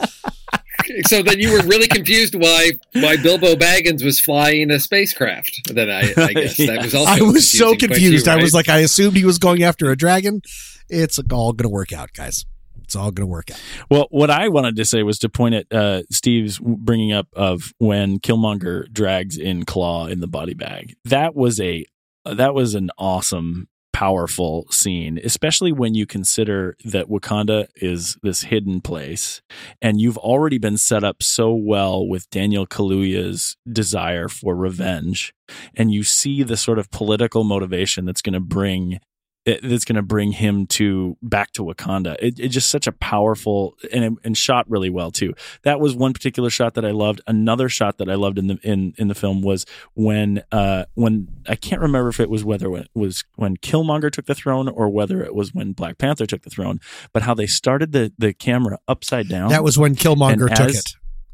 [1.06, 5.72] so then you were really confused why why Bilbo Baggins was flying a spacecraft.
[5.72, 6.74] Then I, I guess yeah.
[6.74, 7.10] that was also.
[7.10, 8.26] I was so confused.
[8.26, 8.40] You, right?
[8.40, 10.42] I was like, I assumed he was going after a dragon.
[10.88, 12.44] It's all going to work out, guys.
[12.82, 13.60] It's all going to work out.
[13.90, 17.74] Well, what I wanted to say was to point at uh, Steve's bringing up of
[17.78, 20.94] when Killmonger drags in Klaue in the body bag.
[21.04, 21.84] That was a
[22.24, 28.82] that was an awesome powerful scene, especially when you consider that Wakanda is this hidden
[28.82, 29.40] place
[29.80, 35.32] and you've already been set up so well with Daniel Kaluuya's desire for revenge.
[35.74, 39.00] And you see the sort of political motivation that's going to bring
[39.46, 42.16] it, that's going to bring him to back to Wakanda.
[42.20, 45.34] It, it's just such a powerful and and shot really well too.
[45.62, 47.20] That was one particular shot that I loved.
[47.26, 51.28] Another shot that I loved in the in in the film was when uh when
[51.48, 54.88] I can't remember if it was whether it was when Killmonger took the throne or
[54.88, 56.80] whether it was when Black Panther took the throne,
[57.12, 59.50] but how they started the the camera upside down.
[59.50, 60.84] That was when Killmonger took as- it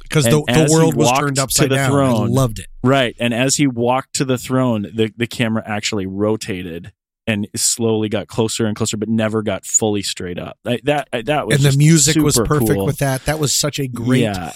[0.02, 1.90] because the, the world was turned to upside the down.
[1.90, 2.66] throne- I loved it.
[2.84, 3.16] Right.
[3.18, 6.92] And as he walked to the throne, the, the camera actually rotated
[7.26, 10.58] and slowly got closer and closer, but never got fully straight up.
[10.66, 12.86] I, that I- that was And the music was perfect cool.
[12.86, 13.24] with that.
[13.26, 14.52] That was such a great Yeah,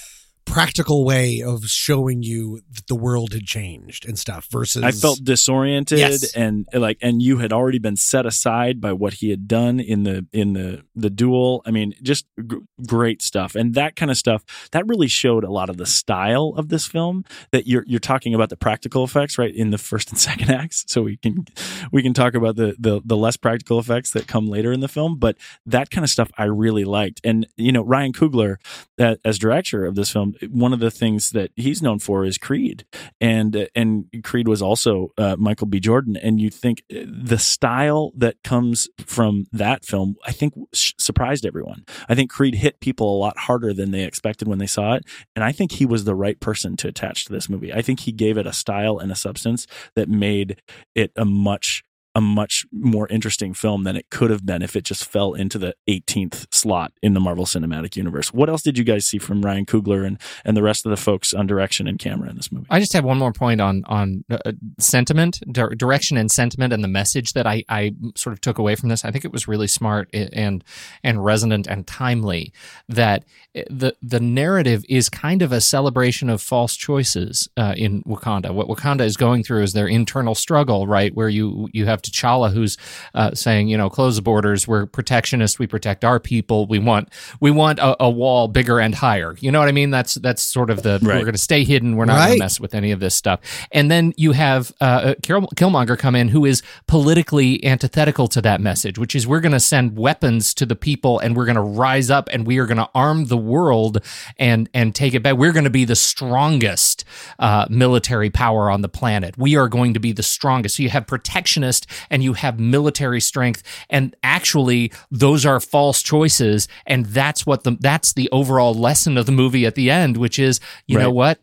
[0.47, 5.23] practical way of showing you that the world had changed and stuff versus I felt
[5.23, 6.33] disoriented Yes.
[6.33, 10.03] and like, and you had already been set aside by what he had done in
[10.03, 11.61] the in the the duel.
[11.65, 15.51] I mean, just g- great stuff, and that kind of stuff that really showed a
[15.51, 17.25] lot of the style of this film.
[17.51, 20.85] That you're you're talking about the practical effects, right, in the first and second acts.
[20.87, 21.45] So we can
[21.91, 24.87] we can talk about the the the less practical effects that come later in the
[24.87, 27.21] film, but that kind of stuff I really liked.
[27.23, 28.57] And you know, Ryan Coogler,
[28.99, 32.37] uh, as director of this film, one of the things that he's known for is
[32.37, 32.85] Creed,
[33.19, 35.79] and uh, and Creed was also uh, Michael B.
[35.79, 36.17] Jordan.
[36.17, 41.85] And you think uh, the style that comes from that film, I think, surprised everyone.
[42.09, 45.03] I think Creed hit people a lot harder than they expected when they saw it,
[45.35, 47.73] and I think he was the right person to attach to this movie.
[47.73, 50.61] I think he gave it a style and a substance that made
[50.95, 51.83] it a much
[52.17, 55.59] a much more interesting film than it could have been if it just fell into
[55.59, 58.33] the 18th slot in the Marvel Cinematic Universe.
[58.33, 60.97] What else did you guys see from Ryan Coogler and, and the rest of the
[60.97, 62.65] folks on direction and camera in this movie?
[62.71, 66.83] I just have one more point on on uh, sentiment, dir- direction, and sentiment, and
[66.83, 69.05] the message that I, I sort of took away from this.
[69.05, 70.63] I think it was really smart and
[71.03, 72.51] and resonant and timely.
[72.89, 73.25] That
[73.55, 78.51] uh, the the narrative is kind of a celebration of false choices uh, in Wakanda.
[78.55, 81.13] What Wakanda is going through is their internal struggle, right?
[81.13, 82.77] Where you you have T'Challa who's
[83.13, 84.67] uh, saying, you know, close the borders.
[84.67, 85.59] We're protectionist.
[85.59, 86.65] We protect our people.
[86.67, 89.35] We want we want a, a wall bigger and higher.
[89.39, 89.89] You know what I mean?
[89.89, 91.17] That's that's sort of the Right.
[91.17, 91.95] we're going to stay hidden.
[91.95, 93.39] We're not going to mess with any of this stuff.
[93.71, 98.41] And then you have uh, uh, Kill- Killmonger come in, who is politically antithetical to
[98.41, 101.55] that message, which is we're going to send weapons to the people, and we're going
[101.55, 103.99] to rise up, and we are going to arm the world
[104.37, 105.35] and and take it back.
[105.37, 107.03] We're going to be the strongest
[107.39, 109.37] uh, military power on the planet.
[109.37, 110.77] We are going to be the strongest.
[110.77, 116.67] So you have protectionist and you have military strength, and actually those are false choices,
[116.85, 120.39] and that's what the that's the overall lesson of the movie at the end, which
[120.39, 121.39] is you know what?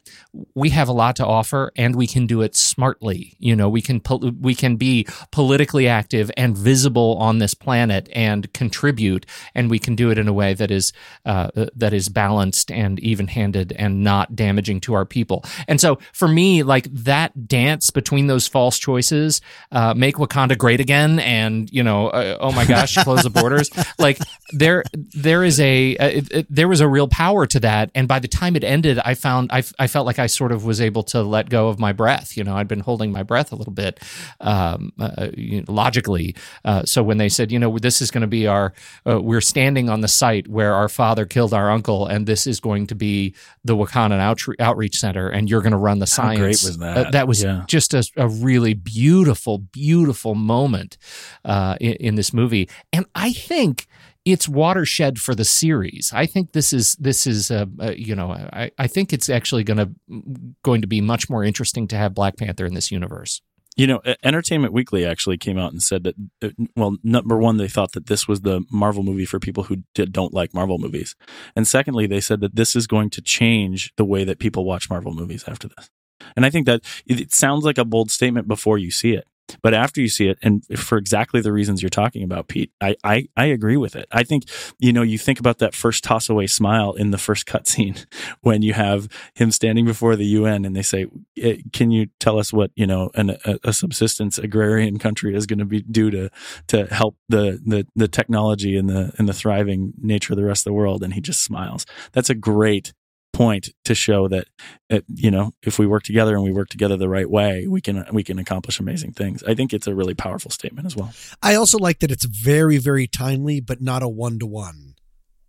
[0.54, 3.36] We have a lot to offer and we can do it smartly.
[3.38, 4.00] You know we can
[4.40, 9.26] we can be politically active and visible on this planet and contribute.
[9.54, 10.92] And we can do it in a way that is
[11.24, 15.44] uh, that is balanced and even-handed and not damaging to our people.
[15.68, 19.40] And so for me like that dance between those false choices
[19.72, 23.70] uh, make wakanda great again and you know uh, oh my gosh close the borders.
[23.98, 24.18] Like
[24.52, 27.90] there there is a uh, it, it- there was a real power to that.
[27.94, 30.64] And by the time it ended i found I, I felt like i sort of
[30.64, 32.36] was able to let go of my breath.
[32.36, 34.00] You know i'd been holding my breath a little bit
[34.40, 36.34] um, uh, you know, logically.
[36.64, 38.72] Uh, so when they said you know this is going to be our
[39.08, 42.60] uh, we're standing on the site where our father killed our uncle and this is
[42.60, 46.22] going to be the wakandan outre- outreach center and you're going to run the How
[46.22, 46.40] science.
[46.40, 46.96] great was that?
[47.06, 47.64] Uh, that was Yeah.
[47.66, 50.96] just a, a really beautiful beautiful moment
[51.44, 53.88] uh, in, in this movie and i think
[54.24, 56.10] it's watershed for the series.
[56.14, 59.64] I think this is this is uh, uh, you know I, I think it's actually
[59.64, 63.42] going to going to be much more interesting to have Black Panther in this universe.
[63.76, 67.66] You know, Entertainment Weekly actually came out and said that, uh, well, number one, they
[67.66, 71.16] thought that this was the Marvel movie for people who did, don't like Marvel movies.
[71.56, 74.88] And secondly, they said that this is going to change the way that people watch
[74.88, 75.90] Marvel movies after this.
[76.36, 79.26] And I think that it sounds like a bold statement before you see it.
[79.62, 82.96] But after you see it, and for exactly the reasons you're talking about, Pete, I,
[83.04, 84.06] I, I agree with it.
[84.10, 84.44] I think,
[84.78, 88.06] you know, you think about that first toss away smile in the first cutscene
[88.40, 91.06] when you have him standing before the UN and they say,
[91.40, 95.46] eh, "Can you tell us what you know an, a, a subsistence agrarian country is
[95.46, 96.30] going to be due to
[96.68, 100.62] to help the, the the technology and the and the thriving nature of the rest
[100.62, 101.86] of the world?" And he just smiles.
[102.12, 102.92] That's a great
[103.34, 104.46] point to show that
[104.90, 107.80] uh, you know if we work together and we work together the right way we
[107.80, 111.12] can we can accomplish amazing things i think it's a really powerful statement as well
[111.42, 114.94] I also like that it's very, very timely, but not a one to one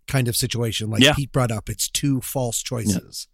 [0.06, 0.90] kind of situation.
[0.90, 1.14] Like Yeah.
[1.14, 3.28] Pete brought up, it's two false choices.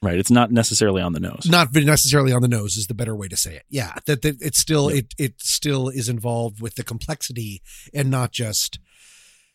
[0.00, 3.16] right it's not necessarily on the nose Not necessarily on the nose is the better
[3.16, 3.64] way to say it.
[3.68, 7.62] Yeah, that, that it's still it it still is involved with the complexity
[7.92, 8.78] and not just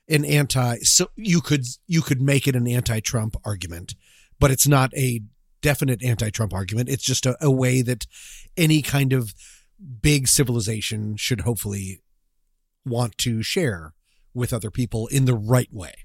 [0.10, 0.80] an anti.
[0.80, 3.96] So you could you could make it an anti-Trump argument,
[4.40, 5.22] but it's not a
[5.62, 6.90] definite anti-Trump argument.
[6.90, 8.06] It's just a, a way that
[8.58, 9.34] any kind of
[10.02, 12.02] big civilization should hopefully
[12.86, 13.94] want to share
[14.34, 16.03] with other people in the right way.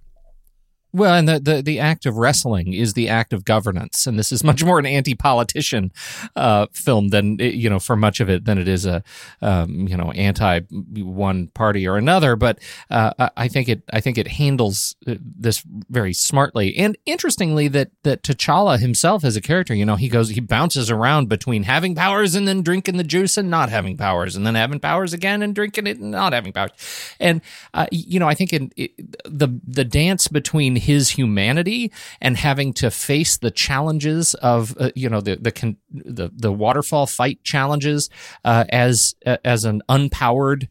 [0.93, 4.33] Well, and the, the, the act of wrestling is the act of governance, and this
[4.33, 5.93] is much more an anti-politician
[6.35, 9.03] uh, film than you know for much of it than it is a
[9.43, 12.37] um, you know anti one party or another.
[12.37, 12.59] But
[12.91, 17.91] uh, I think it I think it handles uh, this very smartly, and interestingly that
[18.05, 21.95] that T'Challa himself as a character, you know, he goes he bounces around between having
[21.95, 25.43] powers and then drinking the juice and not having powers, and then having powers again
[25.43, 26.73] and drinking it and not having powers,
[27.21, 27.43] and
[27.75, 28.93] uh, you know I think in it,
[29.25, 35.11] the the dance between his humanity and having to face the challenges of uh, you
[35.11, 38.09] know the the con- the, the waterfall fight challenges
[38.47, 40.69] uh, as uh, as an unpowered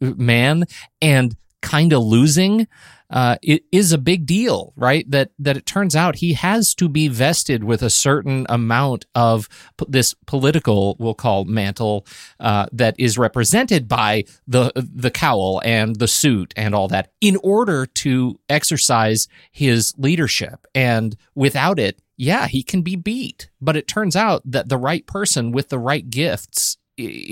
[0.00, 0.64] man
[1.02, 2.68] and kind of losing
[3.10, 5.10] uh, it is a big deal, right?
[5.10, 9.48] That that it turns out he has to be vested with a certain amount of
[9.76, 12.06] p- this political, we'll call mantle,
[12.38, 17.36] uh, that is represented by the the cowl and the suit and all that, in
[17.42, 20.66] order to exercise his leadership.
[20.74, 23.50] And without it, yeah, he can be beat.
[23.60, 26.76] But it turns out that the right person with the right gifts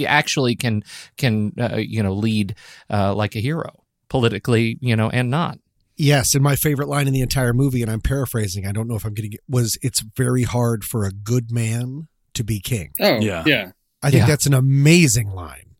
[0.06, 0.82] actually can
[1.16, 2.56] can uh, you know lead
[2.90, 5.58] uh, like a hero politically, you know, and not.
[6.00, 8.94] Yes, and my favorite line in the entire movie, and I'm paraphrasing, I don't know
[8.94, 12.92] if I'm getting it, was it's very hard for a good man to be king.
[13.00, 13.20] Oh, Yeah.
[13.20, 13.42] yeah.
[13.46, 13.70] Yeah.
[14.00, 14.26] I think Yeah.
[14.26, 15.74] that's an amazing line.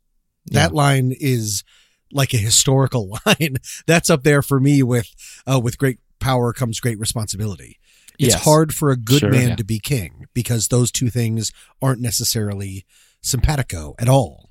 [0.47, 0.77] That Yeah.
[0.77, 1.63] line is
[2.11, 3.57] like a historical line.
[3.87, 5.09] That's up there for me with
[5.47, 7.79] uh, with great power comes great responsibility.
[8.19, 8.43] It's Yes.
[8.45, 9.31] hard for a good Sure.
[9.31, 9.57] man Yeah.
[9.57, 12.85] to be king because those two things aren't necessarily
[13.23, 14.51] simpatico at all.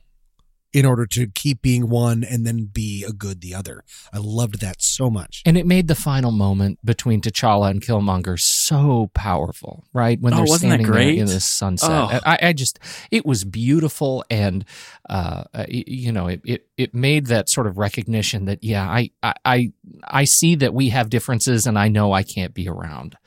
[0.72, 4.60] In order to keep being one and then be a good the other, I loved
[4.62, 5.42] that so much.
[5.46, 10.20] And it made the final moment between T'Challa and Killmonger so powerful, right?
[10.20, 11.90] When Oh, they're wasn't that standing there in the sunset.
[11.90, 12.20] Oh.
[12.26, 12.80] I, I just,
[13.12, 14.24] it was beautiful.
[14.30, 14.66] And,
[15.10, 19.12] uh, uh, you know, it, it, it made that sort of recognition that, yeah, I,
[19.24, 19.72] I, I,
[20.04, 23.18] I see that we have differences and I know I can't be around.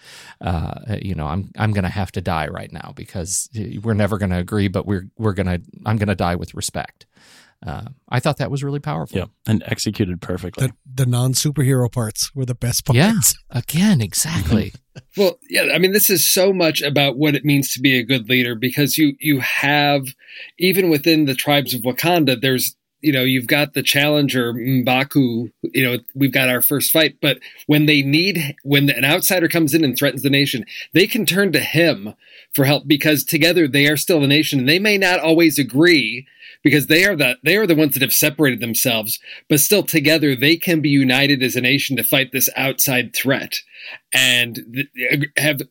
[0.41, 3.49] Uh, you know, I'm, I'm going to have to die right now because
[3.83, 6.55] we're never going to agree, but we're, we're going to, I'm going to die with
[6.55, 7.07] respect.
[7.67, 9.19] Uh, I thought that was really powerful.
[9.19, 10.69] Yeah, and executed perfectly.
[10.69, 10.73] The
[11.05, 12.97] the non superhero parts were the best parts.
[12.97, 13.21] Yeah.
[13.51, 14.73] Again, exactly.
[15.17, 18.05] Well, yeah, I mean, this is so much about what it means to be a
[18.05, 20.09] good leader because you you have
[20.59, 25.51] even within the tribes of Wakanda, there's you know you've got the challenger Mbaku.
[25.63, 29.75] You know, we've got our first fight, but when they need when an outsider comes
[29.75, 32.15] in and threatens the nation, they can turn to him
[32.53, 36.27] for help because together they are still the nation, and they may not always agree
[36.63, 39.19] because they are the they are the ones that have separated themselves,
[39.49, 43.61] but still together they can be united as a nation to fight this outside threat
[44.13, 45.63] and th- have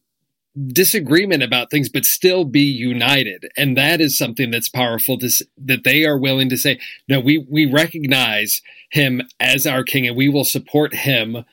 [0.68, 3.50] disagreement about things but still be united.
[3.56, 7.46] And that is something that's powerful to that they are willing to say no we
[7.50, 11.46] we recognize him as our king and we will support him.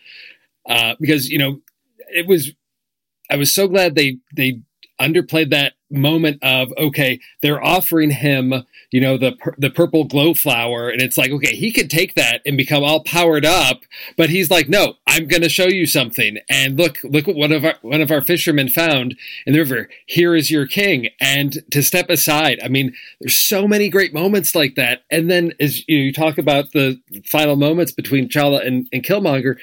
[0.69, 1.61] Uh because you know
[2.09, 2.53] it was
[3.31, 4.61] i was so glad they they
[5.01, 8.53] underplayed that moment of okay they're offering him
[8.91, 12.41] you know the the purple glow flower and it's like okay he could take that
[12.45, 13.83] and become all powered up
[14.17, 16.39] but he's like no i'm going to show you something.
[16.49, 19.89] And look look what one of our one of our fishermen found in the river.
[20.07, 21.09] Here is your king.
[21.21, 25.03] And to step aside i mean there's so many great moments like that.
[25.11, 29.03] And then as you, know, you talk about the final moments between T'Challa and, and
[29.03, 29.57] killmonger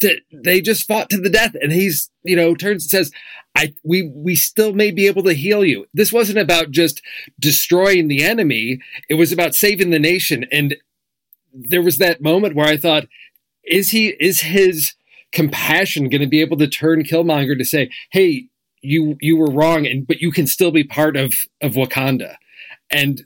[0.00, 1.54] that they just fought to the death.
[1.60, 3.12] And he's you know turns and says
[3.56, 5.86] i we we still may be able to heal you.
[5.94, 7.02] This wasn't about just
[7.38, 8.80] destroying the enemy.
[9.08, 10.46] It was about saving the nation.
[10.50, 10.76] And
[11.52, 13.04] there was that moment where i thought
[13.62, 14.94] is he is his
[15.30, 18.48] compassion going to be able to turn killmonger to say hey
[18.84, 22.36] you you were wrong and but you can still be part of of wakanda?
[22.90, 23.24] And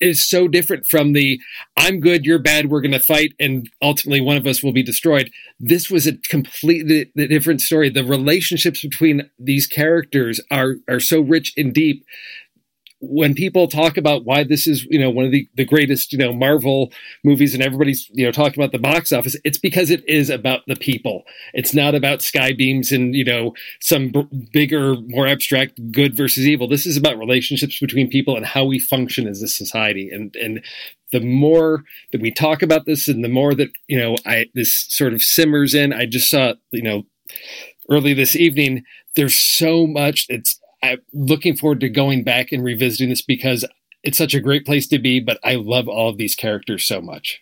[0.00, 1.40] is so different from the
[1.76, 4.82] I'm good, you're bad, we're going to fight, and ultimately one of us will be
[4.82, 5.30] destroyed.
[5.58, 7.88] This was a completely different story.
[7.88, 12.04] The relationships between these characters are are so rich and deep.
[13.00, 16.18] When people talk about why this is, you know, one of the, the greatest, you
[16.18, 16.90] know, Marvel
[17.22, 20.62] movies and everybody's, you know, talking about the box office, it's because it is about
[20.66, 21.24] the people.
[21.52, 26.46] It's not about sky beams and, you know, some b- bigger, more abstract good versus
[26.46, 26.68] evil.
[26.68, 30.08] This is about relationships between people and how we function as a society.
[30.10, 30.64] And, and
[31.12, 34.86] the more that we talk about this and the more that, you know, I, this
[34.88, 37.02] sort of simmers in, I just saw, you know,
[37.90, 38.84] early this evening,
[39.16, 43.64] there's so much it's, I'm looking forward to going back and revisiting this because
[44.02, 47.00] it's such a great place to be, but I love all of these characters so
[47.00, 47.40] much.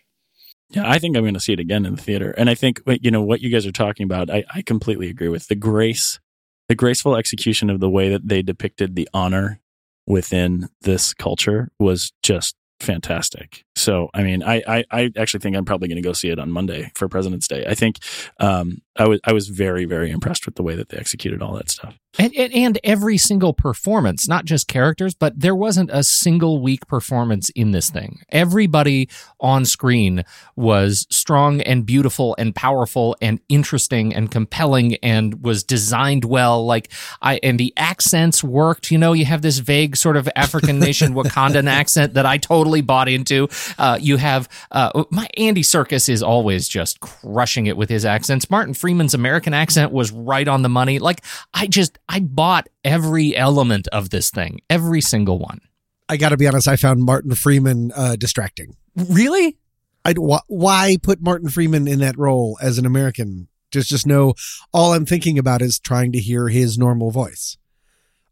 [0.69, 2.31] Yeah, I think I'm going to see it again in the theater.
[2.31, 5.29] And I think, you know, what you guys are talking about, I, I completely agree
[5.29, 5.47] with.
[5.47, 6.19] The grace,
[6.67, 9.59] the graceful execution of the way that they depicted the honor
[10.07, 13.64] within this culture was just fantastic.
[13.75, 16.39] So, I mean, I, I, I actually think I'm probably going to go see it
[16.39, 17.65] on Monday for President's Day.
[17.67, 17.99] I think
[18.39, 21.55] um, I was I was very very impressed with the way that they executed all
[21.55, 21.95] that stuff.
[22.17, 26.87] And, and, and every single performance, not just characters, but there wasn't a single weak
[26.87, 28.21] performance in this thing.
[28.29, 29.09] Everybody
[29.41, 30.23] on screen
[30.55, 36.65] was strong and beautiful and powerful and interesting and compelling and was designed well.
[36.65, 36.89] Like
[37.21, 38.91] I and the accents worked.
[38.91, 42.81] You know, you have this vague sort of African nation Wakandan accent that I totally
[42.81, 43.49] bought into.
[43.77, 48.49] Uh, you have uh, my Andy Serkis is always just crushing it with his accents.
[48.49, 50.99] Martin Freeman's American accent was right on the money.
[50.99, 55.61] Like I just I bought every element of this thing, every single one.
[56.07, 56.67] I got to be honest.
[56.67, 58.75] I found Martin Freeman uh, distracting.
[58.95, 59.57] Really?
[60.03, 63.47] I wh- why put Martin Freeman in that role as an American?
[63.71, 64.35] Just just know
[64.71, 67.57] all I'm thinking about is trying to hear his normal voice.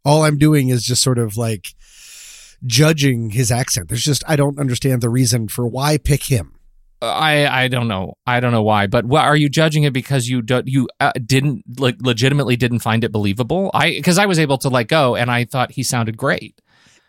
[0.04, 1.74] All I'm doing is just sort of like
[2.66, 3.88] judging his accent.
[3.88, 6.54] There's just I don't understand the reason for why pick him.
[7.02, 8.14] I I don't know.
[8.26, 8.86] I don't know why.
[8.86, 12.80] But what, are you judging it because you do, you uh, didn't like legitimately didn't
[12.80, 13.70] find it believable?
[13.74, 16.60] I because I was able to let go and I thought he sounded great.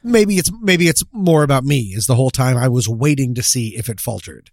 [0.04, 1.94] Maybe it's maybe it's more about me.
[1.96, 4.52] Is the whole time I was waiting to see if it faltered.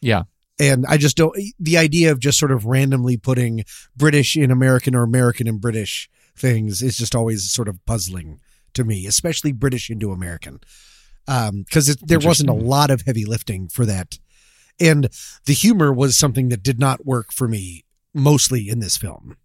[0.00, 0.24] Yeah.
[0.60, 3.64] And I just don't the idea of just sort of randomly putting
[3.96, 8.40] British in American or American in British things is just always sort of puzzling
[8.74, 10.60] to me, especially British into American.
[11.28, 14.18] Um, cause there wasn't a lot of heavy lifting for that
[14.80, 15.08] and
[15.46, 19.36] the humor was something that did not work for me mostly in this film.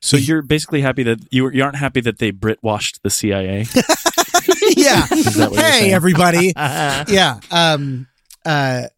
[0.00, 3.66] So you're basically happy that you you aren't happy that they Brit washed the CIA.
[4.76, 5.06] yeah.
[5.06, 6.52] hey everybody.
[6.56, 7.38] yeah.
[7.50, 8.08] Um.
[8.44, 8.88] Uh.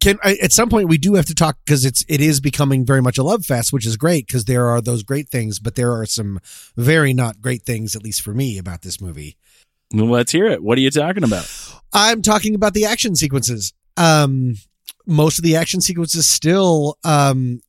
[0.00, 2.86] Can I, at some point we do have to talk because it's it is becoming
[2.86, 5.74] very much a love fest, which is great because there are those great things, but
[5.74, 6.40] there are some
[6.76, 9.36] very not great things, at least for me, about this movie.
[9.92, 10.62] Well, let's hear it.
[10.62, 11.50] What are you talking about?
[11.92, 13.74] I'm talking about the action sequences.
[13.96, 14.54] Um,
[15.06, 17.60] most of the action sequences still, um,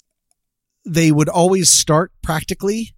[0.85, 2.95] they would always start practically,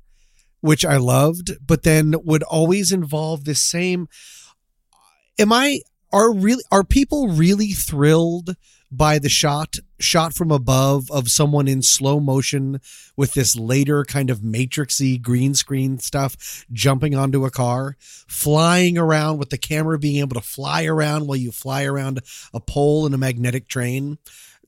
[0.62, 4.08] which I loved, but then would always involve this same.
[5.40, 5.82] Am I
[6.12, 8.56] are really are people really thrilled
[8.92, 12.80] by the shot shot from above of someone in slow motion
[13.16, 19.38] with this later kind of matrixy green screen stuff jumping onto a car flying around
[19.38, 22.20] with the camera being able to fly around while you fly around
[22.54, 24.18] a pole in a magnetic train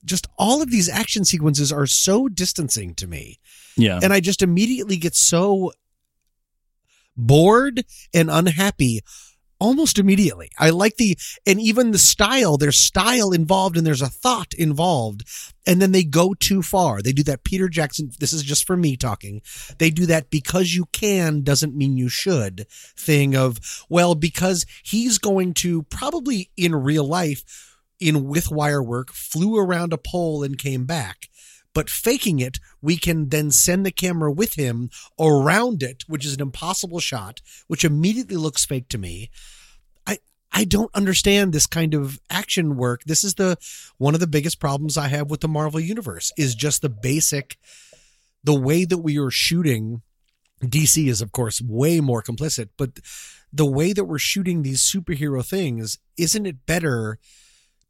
[0.04, 3.38] just all of these action sequences are so distancing to me
[3.76, 3.98] Yeah.
[4.02, 5.72] and i just immediately get so
[7.16, 9.00] bored and unhappy
[9.62, 10.50] almost immediately.
[10.58, 15.22] I like the, and even the style, there's style involved and there's a thought involved.
[15.64, 17.00] And then they go too far.
[17.00, 19.40] They do that Peter Jackson, this is just for me talking.
[19.78, 25.18] They do that because you can doesn't mean you should thing of, well, because he's
[25.18, 27.44] going to probably in real life,
[28.00, 31.28] in with wire work, flew around a pole and came back
[31.74, 36.34] but faking it, we can then send the camera with him around it, which is
[36.34, 39.30] an impossible shot, which immediately looks fake to me.
[40.06, 40.18] I
[40.52, 43.04] I don't understand this kind of action work.
[43.04, 43.56] This is the
[43.98, 47.58] one of the biggest problems I have with the Marvel universe is just the basic
[48.44, 50.02] the way that we are shooting
[50.62, 53.00] DC is of course way more complicit, but
[53.52, 57.18] the way that we're shooting these superhero things, isn't it better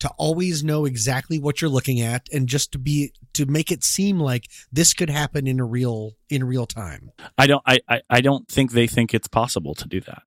[0.02, 3.84] to always know exactly what you're looking at and just to be to make it
[3.84, 7.12] seem like this could happen in a real in real time.
[7.38, 10.24] I don't I, I, don't think they think it's possible to do that.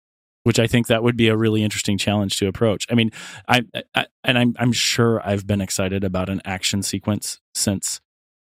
[0.44, 2.84] Which I think that would be a really interesting challenge to approach.
[2.90, 3.12] I mean,
[3.48, 3.62] I,
[3.94, 8.00] I and I'm I'm sure I've been excited about an action sequence since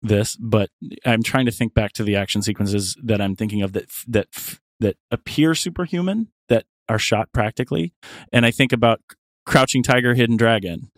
[0.01, 0.69] this, but
[1.03, 4.27] I'm trying to think back to the action sequences that I'm thinking of that that
[4.79, 7.93] that appear superhuman that are shot practically,
[8.31, 9.01] and I think about
[9.45, 10.91] Crouching Tiger, Hidden Dragon.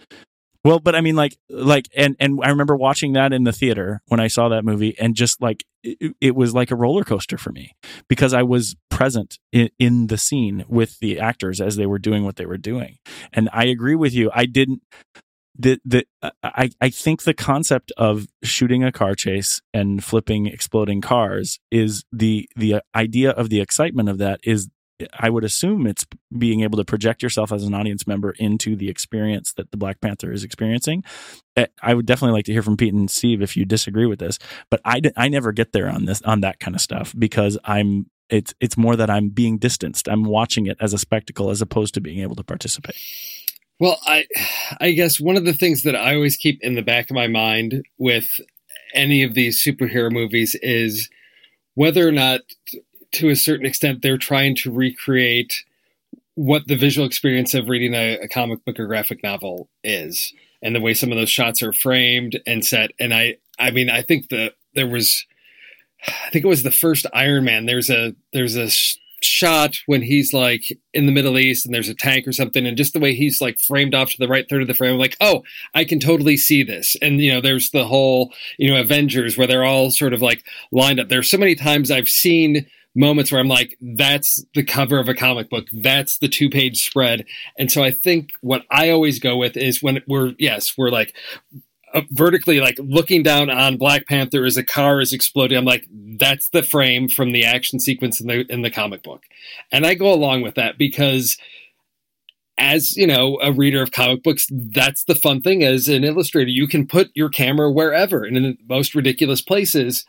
[0.63, 4.01] Well, but I mean, like, like, and and I remember watching that in the theater
[4.07, 7.37] when I saw that movie, and just like it, it was like a roller coaster
[7.37, 7.73] for me
[8.07, 12.23] because I was present in, in the scene with the actors as they were doing
[12.23, 12.97] what they were doing,
[13.33, 14.29] and I agree with you.
[14.33, 14.83] I didn't.
[15.57, 20.45] The the uh, I I think the concept of shooting a car chase and flipping
[20.45, 24.69] exploding cars is the the idea of the excitement of that is
[25.17, 26.05] I would assume it's
[26.37, 30.01] being able to project yourself as an audience member into the experience that the Black
[30.01, 31.03] Panther is experiencing.
[31.55, 34.19] Eh, I would definitely like to hear from Pete and Steve if you disagree with
[34.19, 34.39] this,
[34.69, 38.07] but I, I never get there on this on that kind of stuff because I'm
[38.29, 40.07] it's it's more that I'm being distanced.
[40.07, 42.95] I'm watching it as a spectacle as opposed to being able to participate.
[43.79, 44.25] Well, I
[44.79, 47.27] I guess one of the things that I always keep in the back of my
[47.27, 48.27] mind with
[48.93, 51.09] any of these superhero movies is
[51.75, 52.41] whether or not
[53.13, 55.63] to a certain extent they're trying to recreate
[56.35, 60.75] what the visual experience of reading a, a comic book or graphic novel is and
[60.75, 62.91] the way some of those shots are framed and set.
[62.99, 65.25] And I, I mean, I think that there was,
[66.07, 67.65] I think it was the first Iron Man.
[67.65, 71.89] There's a, there's a sh- shot when he's like in the Middle East and there's
[71.89, 72.65] a tank or something.
[72.65, 74.93] And just the way he's like framed off to the right third of the frame,
[74.93, 75.43] I'm like, oh,
[75.73, 76.95] I can totally see this.
[77.01, 80.43] And, you know, there's the whole, you know, Avengers where they're all sort of like
[80.71, 81.09] lined up.
[81.09, 85.13] There's so many times I've seen moments where I'm like, that's the cover of a
[85.13, 85.67] comic book.
[85.71, 87.25] That's the two page spread.
[87.57, 91.15] And so I think what I always go with is when we're, yes, we're like,
[91.93, 95.57] uh, vertically like looking down on Black Panther as a car is exploding.
[95.57, 99.23] I'm like, that's the frame from the action sequence in the in the comic book,
[99.71, 101.37] and I go along with that because,
[102.57, 105.63] as you know, a reader of comic books, that's the fun thing.
[105.63, 110.05] As an illustrator, you can put your camera wherever and in the most ridiculous places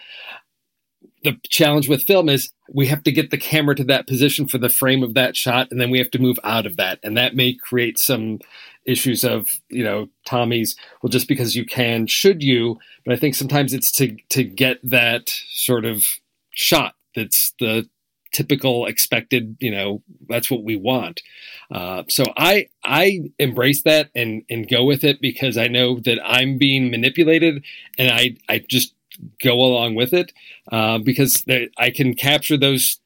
[1.25, 4.59] the challenge with film is we have to get the camera to that position for
[4.59, 6.99] the frame of that shot and then we have to move out of that.
[7.03, 8.41] And that may create some
[8.85, 12.79] issues of you know tommy's well just because you can should you?
[13.05, 16.05] But i think sometimes it's to to get that sort of
[16.51, 17.89] shot that's the
[18.33, 21.23] typical expected you know that's what we want.
[21.71, 26.19] Uh, so i i embrace that and and go with it because i know that
[26.25, 27.63] i'm being manipulated
[27.99, 28.95] and i i just
[29.43, 30.33] go along with it
[30.71, 31.45] uh, because
[31.79, 33.01] I can capture those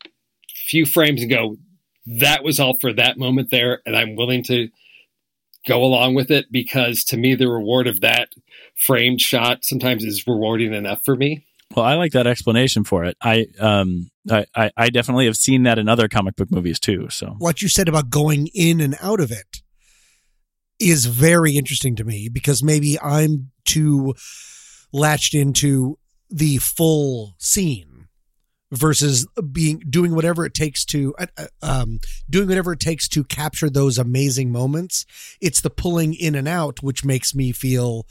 [0.55, 1.57] few frames and go,
[2.07, 4.69] that was all for that moment there, and I'm willing to
[5.67, 8.29] go along with it because to me the reward of that
[8.77, 11.45] framed shot sometimes is rewarding enough for me.
[11.75, 13.17] Well, I like that explanation for it.
[13.21, 17.09] I um I, I, I definitely have seen that in other comic book movies too.
[17.11, 19.63] So what you said about going in and out of it
[20.79, 24.15] is very interesting to me because maybe I'm too
[24.93, 25.99] latched into
[26.31, 28.09] the full scene
[28.73, 33.23] versus being doing whatever it takes to uh, uh, um, doing whatever it takes to
[33.25, 35.07] capture those amazing moments.
[35.41, 38.07] It's the pulling in and out which makes me feel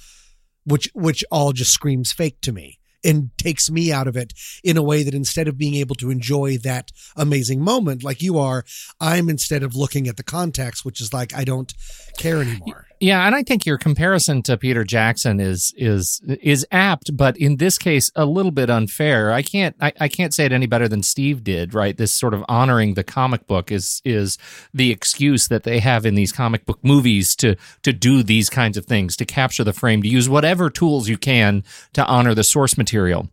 [0.64, 4.78] which which all just screams fake to me and takes me out of it in
[4.78, 8.66] a way that instead of being able to enjoy that amazing moment like you are
[9.00, 11.74] i'm instead of looking at the context which is like i don't
[12.18, 17.16] care anymore yeah, and I think your comparison to Peter Jackson is is is apt,
[17.16, 19.32] but in this case a little bit unfair.
[19.32, 21.96] I can't I, I can't say it any better than Steve did, right?
[21.96, 24.40] This sort of honoring the comic book is is
[24.74, 28.76] the excuse that they have in these comic book movies to to do these kinds
[28.76, 32.44] of things, to capture the frame, to use whatever tools you can to honor the
[32.44, 33.30] source material.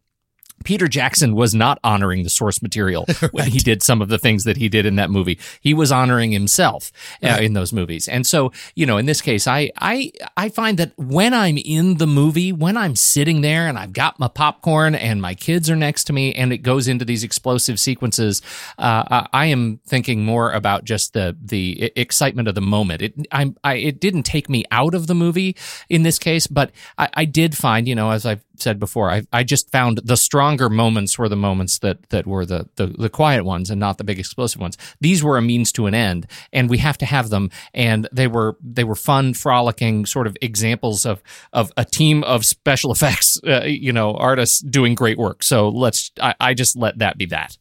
[0.64, 3.22] Peter Jackson was not honoring the source material right.
[3.32, 5.38] when he did some of the things that he did in that movie.
[5.60, 6.92] He was honoring himself
[7.22, 8.08] uh, in those movies.
[8.08, 11.96] And so, you know, in this case, I, I, I find that when I'm in
[11.98, 15.76] the movie, when I'm sitting there and I've got my popcorn and my kids are
[15.76, 18.42] next to me and it goes into these explosive sequences,
[18.78, 23.02] uh, I am thinking more about just the, the excitement of the moment.
[23.02, 25.56] It, I'm, I, it didn't take me out of the movie
[25.88, 29.22] in this case, but I, I did find, you know, as I've said before, I,
[29.32, 33.08] I just found the stronger moments were the moments that that were the, the the
[33.08, 34.76] quiet ones and not the big explosive ones.
[35.00, 37.50] These were a means to an end, and we have to have them.
[37.74, 41.22] And they were they were fun, frolicking sort of examples of
[41.52, 45.42] of a team of special effects, uh, you know, artists doing great work.
[45.42, 47.56] So let's I, I just let that be that.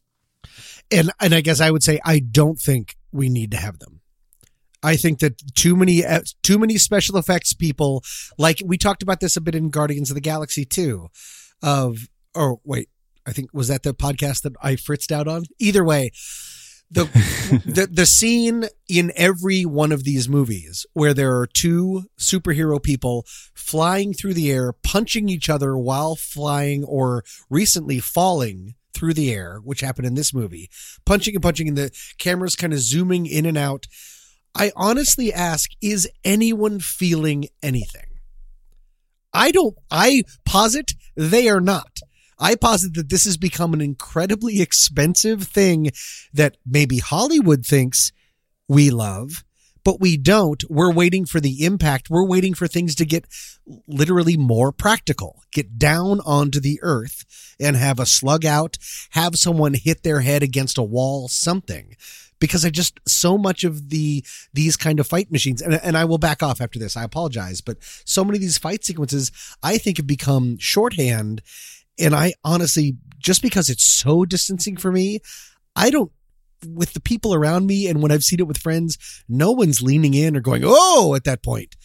[0.92, 4.01] And and I guess I would say I don't think we need to have them.
[4.84, 8.04] I think that too many uh, too many special effects people
[8.38, 11.10] like we talked about this a bit in Guardians of the Galaxy too
[11.62, 12.90] of or wait
[13.26, 15.44] I think was that the podcast that I fritzed out on?
[15.60, 16.12] Either way
[16.92, 17.06] the
[17.66, 23.26] the the scene in every one of these movies where there are two superhero people
[23.56, 29.60] flying through the air punching each other while flying or recently falling through the air
[29.64, 30.70] which happened in this movie
[31.06, 33.88] punching and punching and the cameras kind of zooming in and out
[34.56, 38.08] I honestly ask, is anyone feeling anything?
[39.34, 42.00] I don't, I posit they are not.
[42.38, 45.92] I posit that this has become an incredibly expensive thing
[46.34, 48.12] that maybe Hollywood thinks
[48.68, 49.44] we love,
[49.84, 50.64] but we don't.
[50.70, 52.10] We're waiting for the impact.
[52.10, 53.26] We're waiting for things to get
[53.88, 57.26] literally more practical, get down onto the earth
[57.60, 58.78] and have a slug out,
[59.12, 61.96] have someone hit their head against a wall, something
[62.42, 66.04] because I just so much of the these kind of fight machines and, and I
[66.04, 66.98] will back off after this.
[66.98, 69.32] I apologize, but so many of these fight sequences
[69.64, 71.42] I think have become shorthand
[71.98, 75.20] and I honestly just because it's so distancing for me,
[75.76, 76.12] I don't
[76.68, 78.98] with the people around me and when I've seen it with friends,
[79.30, 81.78] no one's leaning in or going, "Oh," at that point.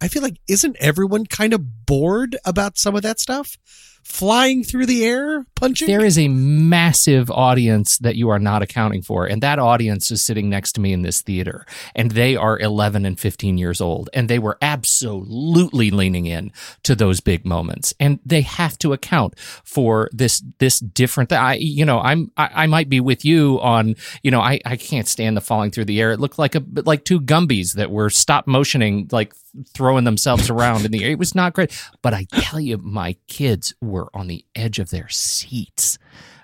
[0.00, 3.56] I feel like isn't everyone kind of bored about some of that stuff?
[4.02, 5.88] Flying through the air, punching.
[5.88, 9.26] There is a massive audience that you are not accounting for.
[9.26, 11.64] And that audience is sitting next to me in this theater.
[11.94, 14.10] And they are 11 and 15 years old.
[14.12, 17.94] And they were absolutely leaning in to those big moments.
[18.00, 22.66] And they have to account for this, this different, I, you know, I'm, I, I
[22.66, 26.00] might be with you on, you know, I, I can't stand the falling through the
[26.00, 26.12] air.
[26.12, 29.32] It looked like a, like two Gumbies that were stop motioning, like
[29.74, 31.10] throwing themselves around in the air.
[31.10, 31.72] It was not great.
[32.00, 35.98] But I tell you, my kids were on the edge of their seats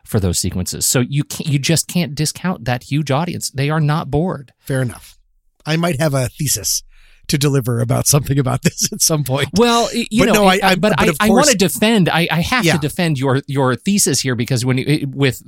[0.05, 0.87] for those sequences.
[0.87, 3.51] So you can't, you just can't discount that huge audience.
[3.51, 4.53] They are not bored.
[4.59, 5.19] Fair enough.
[5.67, 6.83] I might have a thesis
[7.29, 9.49] to deliver about something about this at some point.
[9.55, 12.09] Well, you But know, no, I- I, but, but I, I want to defend.
[12.09, 12.73] I, I have Yeah.
[12.75, 15.43] to defend your your thesis here because when you, with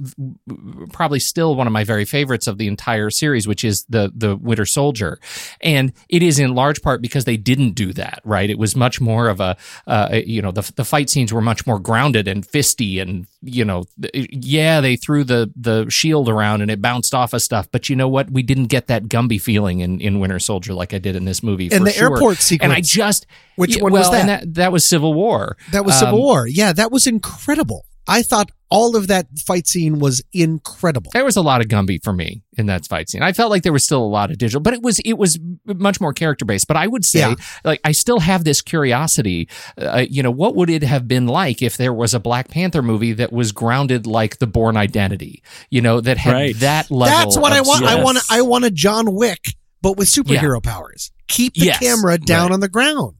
[0.93, 4.37] probably still one of my very favorites of the entire series, which is the the
[4.37, 5.19] Winter Soldier,
[5.61, 8.21] and it is in large part because they didn't do that.
[8.25, 8.51] Right?
[8.51, 9.57] It was much more of a
[9.87, 13.65] uh, you know the the fight scenes were much more grounded and fisty and you
[13.65, 17.89] know yeah they threw the the shield around and it bounced off of stuff, but
[17.89, 18.31] you know what?
[18.31, 21.43] We didn't get that Gumby feeling in in Winter Soldier like I did in this
[21.43, 21.70] movie.
[21.73, 22.13] And the sure.
[22.15, 22.65] airport sequence.
[22.65, 24.41] and I just Which yeah, one was well, and that?
[24.43, 25.57] that that was Civil War.
[25.73, 26.47] That was Civil Um, War.
[26.47, 27.85] Yeah, that was incredible.
[28.09, 31.11] I thought all of that fight scene was incredible.
[31.13, 33.23] There was a lot of Gumby for me in that fight scene.
[33.23, 35.39] I felt like there was still a lot of digital, but it was it was
[35.67, 36.67] much more character based.
[36.67, 37.35] But I would say, Yeah.
[37.65, 39.49] like, I still have this curiosity.
[39.79, 42.83] Uh, you know, what would it have been like if there was a Black Panther
[42.83, 45.43] movie that was grounded like the Bourne Identity?
[45.71, 46.57] You know, that had Right.
[46.61, 47.17] that level.
[47.17, 47.85] That's what of I want.
[47.85, 48.19] I want.
[48.31, 51.11] I want a John Wick, but with superhero powers.
[51.29, 52.53] Keep the Yes, camera down right.
[52.55, 53.15] on the ground.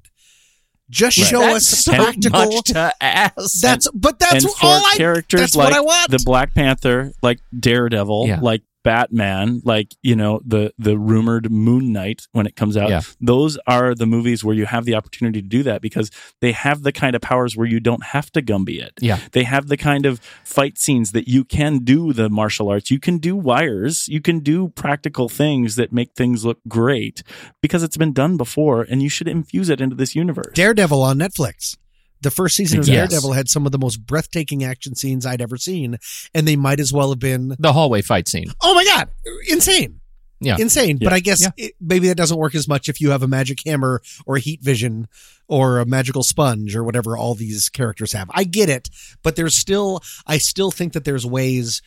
[0.91, 1.27] Just Right.
[1.29, 2.47] show That's us so practical.
[2.53, 3.61] much to ask.
[3.61, 4.95] That's but that's all I.
[4.97, 6.11] characters that's like what I want.
[6.11, 8.41] the Black Panther, like Daredevil, Yeah.
[8.41, 12.91] like Batman, like you know the the rumored Moon Knight when it comes out.
[12.91, 13.03] Yeah.
[13.21, 16.11] Those are the movies where you have the opportunity to do that because
[16.41, 18.95] they have the kind of powers where you don't have to Gumby it.
[19.01, 19.19] Yeah.
[19.33, 22.91] they have the kind of fight scenes that you can do the martial arts.
[22.91, 24.09] You can do wires.
[24.09, 27.23] You can do practical things that make things look great
[27.61, 30.53] because it's been done before, and you should infuse it into this universe.
[30.55, 31.77] Daredevil on Netflix.
[32.23, 33.09] The first season of Yes.
[33.11, 35.97] Daredevil had some of the most breathtaking action scenes I'd ever seen,
[36.35, 37.57] and they might as well have been.
[37.59, 38.53] the hallway fight scene.
[38.61, 39.09] Oh my god,
[39.49, 40.01] insane!
[40.43, 40.57] Yeah.
[40.59, 40.99] insane.
[40.99, 41.51] But I guess Yeah.
[41.57, 44.41] it, maybe that doesn't work as much if you have a magic hammer or a
[44.41, 45.07] heat vision
[45.49, 48.31] or a magical sponge or whatever all these characters have.
[48.33, 48.89] I get it,
[49.23, 50.01] but there's still.
[50.27, 51.83] I still think that there's ways.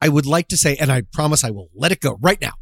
[0.00, 2.52] I would like to say, and I promise I will let it go right now,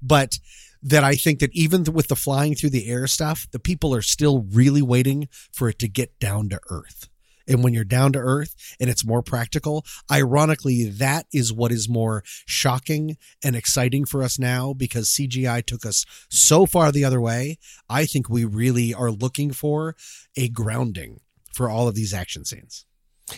[0.00, 0.38] but
[0.82, 4.02] that I think that even with the flying through the air stuff, the people are
[4.02, 7.08] still really waiting for it to get down to earth.
[7.48, 11.88] And when you're down to earth and it's more practical, ironically, that is what is
[11.88, 17.20] more shocking and exciting for us now because CGI took us so far the other
[17.20, 17.58] way.
[17.88, 19.94] I think we really are looking for
[20.36, 21.20] a grounding
[21.52, 22.85] for all of these action scenes.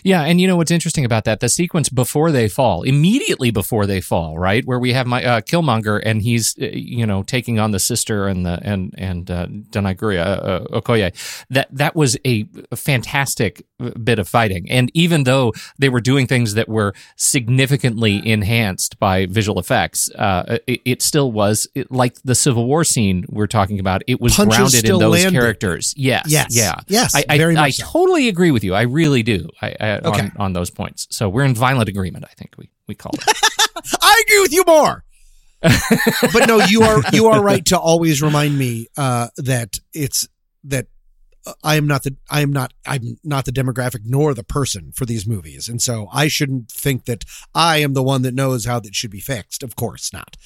[0.03, 1.39] Yeah, and you know what's interesting about that?
[1.39, 5.41] The sequence before they fall, immediately before they fall, right, where we have my uh,
[5.41, 9.47] Killmonger and he's uh, you know taking on the sister and the and and uh,
[9.47, 11.11] Danaguri uh, uh, Okoye.
[11.49, 13.63] That that was a fantastic
[14.03, 19.25] bit of fighting, and even though they were doing things that were significantly enhanced by
[19.25, 23.79] visual effects, uh, it, it still was it, like the Civil War scene we're talking
[23.79, 24.03] about.
[24.07, 25.39] It was Punches grounded in those landed.
[25.39, 25.93] characters.
[25.97, 26.55] Yes, Yes.
[26.55, 27.85] yeah, Yes, I, I, I so.
[27.85, 28.75] totally agree with you.
[28.75, 29.49] I really do.
[29.61, 30.21] I, I, Okay.
[30.21, 31.07] on, on those points.
[31.09, 32.25] So we're in violent agreement.
[32.25, 33.23] I think we we call it.
[34.01, 35.03] I agree with you more.
[35.61, 40.27] but no, you are you are right to always remind me uh, that it's
[40.63, 40.87] that
[41.45, 44.91] uh, I am not the I am not I'm not the demographic nor the person
[44.93, 48.65] for these movies, and so I shouldn't think that I am the one that knows
[48.65, 49.61] how that should be fixed.
[49.61, 50.37] Of course not.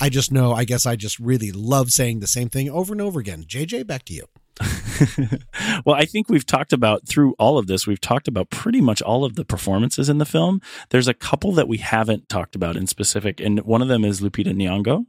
[0.00, 0.52] I just know.
[0.52, 3.44] I guess I just really love saying the same thing over and over again.
[3.44, 4.26] JJ, back to you.
[5.86, 9.00] well, I think we've talked about through all of this, we've talked about pretty much
[9.02, 10.60] all of the performances in the film.
[10.90, 14.20] There's a couple that we haven't talked about in specific, and one of them is
[14.20, 15.06] Lupita Nyong'o,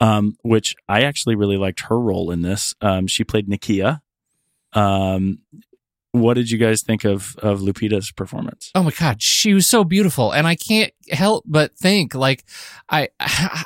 [0.00, 2.74] um, which I actually really liked her role in this.
[2.80, 4.00] Um, she played Nakia.
[4.72, 5.38] Um,
[6.12, 8.70] what did you guys think of of Lupita's performance?
[8.74, 12.44] oh my god, she was so beautiful, and I can't help but think like
[12.88, 13.08] I.
[13.20, 13.64] I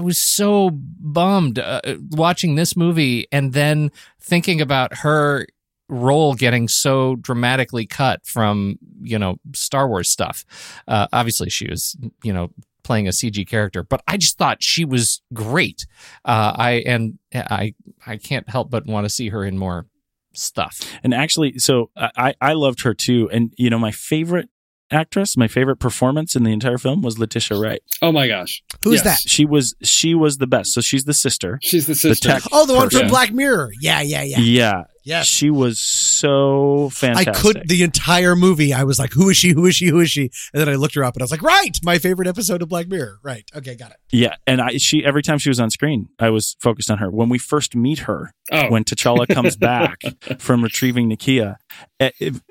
[0.00, 3.90] was so bummed uh, watching this movie and then
[4.20, 5.46] thinking about her
[5.88, 10.44] role getting so dramatically cut from you know Star Wars stuff.
[10.86, 12.50] Uh, obviously, she was you know
[12.82, 15.86] playing a CG character, but I just thought she was great.
[16.24, 17.74] Uh, I and I
[18.06, 19.86] I can't help but want to see her in more
[20.34, 20.80] stuff.
[21.02, 23.28] And actually, so I I loved her too.
[23.32, 24.48] And you know, my favorite
[24.90, 27.80] actress, my favorite performance in the entire film was Letitia Wright.
[28.02, 28.62] Oh my gosh.
[28.84, 29.04] Who's Yes.
[29.24, 29.28] that?
[29.30, 30.72] She was she was the best.
[30.72, 31.58] So she's the sister.
[31.62, 32.28] She's the sister.
[32.28, 33.08] tech Oh, the one from.
[33.08, 33.72] Black Mirror.
[33.80, 34.38] Yeah, yeah, yeah.
[34.38, 34.84] Yeah.
[35.04, 35.26] Yes.
[35.26, 37.34] She was so fantastic.
[37.34, 38.74] I could the entire movie.
[38.74, 39.50] I was like, "Who is she?
[39.54, 39.86] Who is she?
[39.86, 41.96] Who is she?" And then I looked her up, and I was like, "Right, my
[41.98, 43.44] favorite episode of Black Mirror." Right.
[43.56, 43.96] Okay, got it.
[44.12, 47.10] Yeah, and I she every time she was on screen, I was focused on her.
[47.10, 50.00] When we first meet her, Oh, when T'Challa comes back
[50.38, 51.67] from retrieving Nakia, if-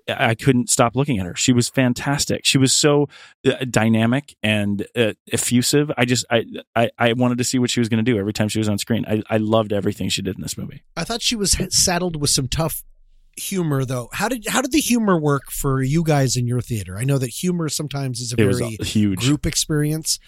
[0.08, 1.36] I couldn't stop looking at her.
[1.36, 2.46] She was fantastic.
[2.46, 3.08] She was so
[3.46, 5.92] uh, dynamic and uh, effusive.
[5.98, 8.34] I just I, I I wanted to see what she was going to do every
[8.34, 9.06] time she was on screen.
[9.08, 10.84] I I loved everything she did in this movie.
[10.96, 12.84] I thought she was saddled with some tough
[13.38, 14.10] humor, though.
[14.14, 16.98] How did how did the humor work for you guys in your theater?
[16.98, 20.20] I know that humor sometimes is a It was very a huge, group experience.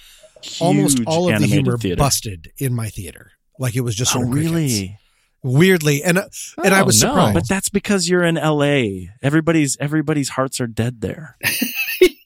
[0.61, 1.97] Almost all of the humor theater.
[1.97, 3.31] busted in my theater.
[3.57, 4.51] Like it was just Oh sort crickets.
[4.53, 4.97] really?
[5.43, 6.29] Weirdly, and uh,
[6.63, 7.09] and I Oh, was no.
[7.09, 7.33] surprised.
[7.33, 9.09] But that's because you're in L.A.
[9.21, 11.37] Everybody's everybody's hearts are dead there.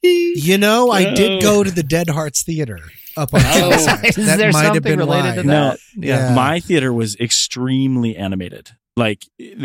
[0.05, 2.78] You know, I did go to the Dead Hearts Theater
[3.16, 3.72] up on Oh.
[3.72, 4.18] Sunset.
[4.18, 5.36] Is That there might have been related why.
[5.36, 5.70] to No.
[5.70, 5.80] that?
[5.95, 6.28] Yeah.
[6.30, 6.36] Yeah.
[6.36, 9.24] my theater was extremely animated like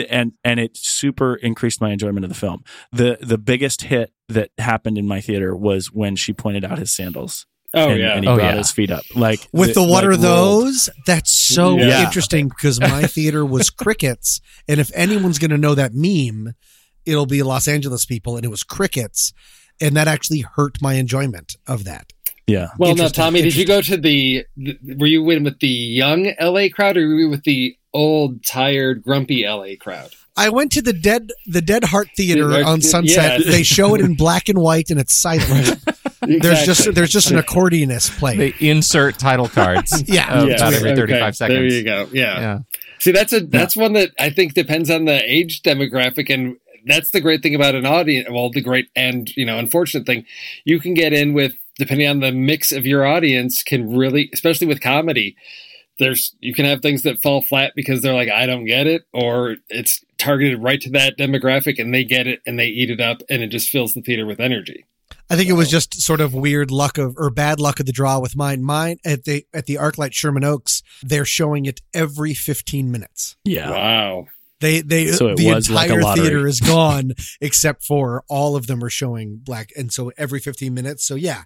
[0.08, 4.50] and and it super increased my enjoyment of the film the the biggest hit that
[4.58, 8.14] happened in my theater was when she pointed out his sandals oh and, yeah.
[8.14, 8.56] and he Oh, brought yeah.
[8.58, 10.22] his feet up like With the what like, are rolled.
[10.22, 10.90] those?
[11.06, 12.04] That's so Yeah.
[12.04, 16.54] interesting because my theater was crickets, and if anyone's going to know that meme,
[17.06, 19.32] it'll be Los Angeles people, and it was crickets,
[19.80, 22.12] and that actually hurt my enjoyment of that.
[22.46, 24.78] yeah Well, now, Interesting, Tommy, did you go to the, the?
[24.98, 29.02] Were you in with the young LA crowd, or were you with the old, tired,
[29.02, 30.10] grumpy LA crowd?
[30.36, 33.40] I went to the Dead the Dead Heart Theater Yeah, on Sunset.
[33.44, 33.50] yeah.
[33.50, 35.80] They show it in black and white, and it's silent.
[36.20, 38.38] There's just there's just an accordionist playing.
[38.38, 40.02] They insert title cards.
[40.08, 40.44] Yeah.
[40.44, 40.54] Yeah.
[40.56, 41.58] about every Okay, 35 seconds.
[41.58, 42.08] There you go.
[42.12, 42.40] Yeah.
[42.40, 42.58] Yeah.
[42.98, 46.56] See, that's a that's one that I think depends on the age demographic, and
[46.86, 48.28] that's the great thing about an audience.
[48.30, 50.24] Well, the great and you know unfortunate thing,
[50.64, 54.66] you can get in with depending on the mix of your audience, can really, especially
[54.66, 55.36] with comedy.
[55.98, 59.02] There's you can have things that fall flat because they're like I don't get it,
[59.12, 63.00] or it's targeted right to that demographic and they get it and they eat it
[63.00, 64.84] up, and it just fills the theater with energy.
[65.30, 67.92] I think it was just sort of weird luck of or bad luck of the
[67.92, 68.62] draw with mine.
[68.62, 73.36] Mine at the at the ArcLight Sherman Oaks, they're showing it every 15 minutes.
[73.44, 74.26] yeah Wow.
[74.60, 78.66] They they So it the was like entire theater is gone except for all of
[78.66, 81.06] them are showing black, and so every 15 minutes.
[81.06, 81.44] So yeah,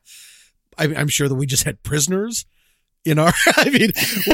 [0.79, 2.47] I, I'm sure that we just had prisoners.
[3.05, 3.91] In our, I mean,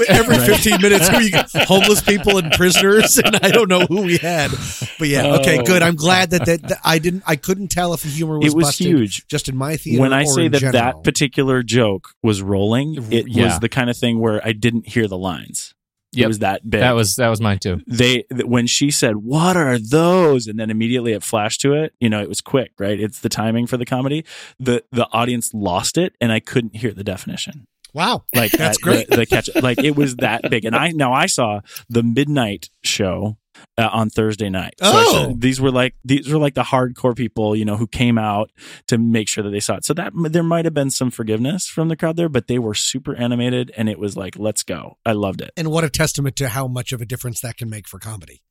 [0.09, 0.47] every Right.
[0.47, 4.51] 15 minutes, we got homeless people and prisoners, and I don't know who we had,
[4.99, 5.65] but yeah, okay, Oh.
[5.65, 5.81] good.
[5.83, 8.57] I'm glad that, that that I didn't, I couldn't tell if the humor was, it
[8.57, 10.03] was busted huge just in my theater.
[10.03, 10.73] when I or say in that general.
[10.83, 13.45] that particular joke was rolling, it Yeah.
[13.47, 15.75] was the kind of thing where I didn't hear the lines.
[16.17, 16.81] It was that big.
[16.81, 17.81] That was that was mine too.
[17.87, 22.09] they when she said what are those and then immediately it flashed to it you
[22.09, 24.25] know it was quick right it's the timing for the comedy
[24.59, 28.83] the the audience lost it and i couldn't hear the definition wow, like That's at
[28.83, 29.09] great.
[29.09, 32.71] the, the catch like it was that big and i now i saw the midnight
[32.85, 33.37] show
[33.77, 34.75] uh, on Thursday night.
[34.81, 35.35] So Oh.
[35.37, 38.53] these were like these were like the hardcore people, you know, who came out
[38.87, 39.85] to make sure that they saw it.
[39.85, 42.75] So that there might have been some forgiveness from the crowd there, but they were
[42.75, 44.97] super animated, and it was like, let's go.
[45.05, 45.51] I loved it.
[45.57, 48.43] and what a testament to how much of a difference that can make for comedy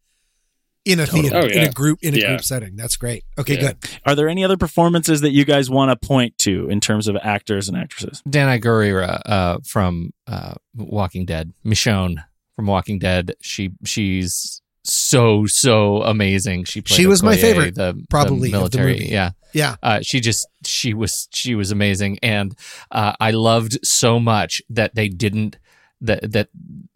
[0.87, 2.27] in a theater, Oh, in a group, in a Yeah.
[2.29, 2.75] group setting.
[2.75, 3.23] That's great.
[3.37, 3.61] Okay, Yeah.
[3.73, 3.77] good.
[4.05, 7.15] Are there any other performances that you guys want to point to in terms of
[7.21, 8.21] actors and actresses?
[8.27, 12.23] Danai Gurira uh, from uh, Walking Dead, Michonne
[12.55, 13.33] from Walking Dead.
[13.41, 16.63] She she's so so amazing.
[16.63, 18.93] She played She was my favorite, the, the probably, of the military.
[18.93, 19.05] movie.
[19.07, 19.75] Yeah, Yeah.
[19.83, 22.55] uh, she just she was she was amazing, and
[22.91, 25.57] uh, I loved so much that they didn't
[25.99, 26.49] that that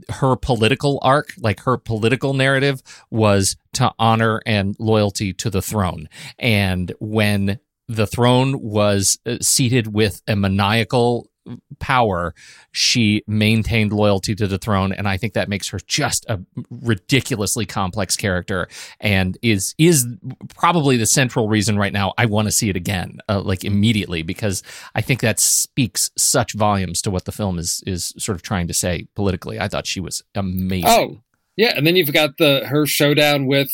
[0.10, 6.10] her political arc, like her political narrative, was to honor and loyalty to the throne,
[6.38, 11.31] and when the throne was uh, seated with a maniacal
[11.80, 12.34] power,
[12.72, 16.40] she maintained loyalty to the throne, and I think that makes her just a
[16.70, 18.68] ridiculously complex character,
[19.00, 20.08] and is is
[20.56, 24.22] probably the central reason right now I want to see it again, uh, like immediately,
[24.22, 24.64] because
[24.96, 28.68] I think that speaks such volumes to what the film is is sort of trying
[28.68, 29.60] to say politically.
[29.60, 30.90] I thought she was amazing.
[30.90, 31.22] Oh,
[31.58, 33.70] yeah, and then you've got the her showdown with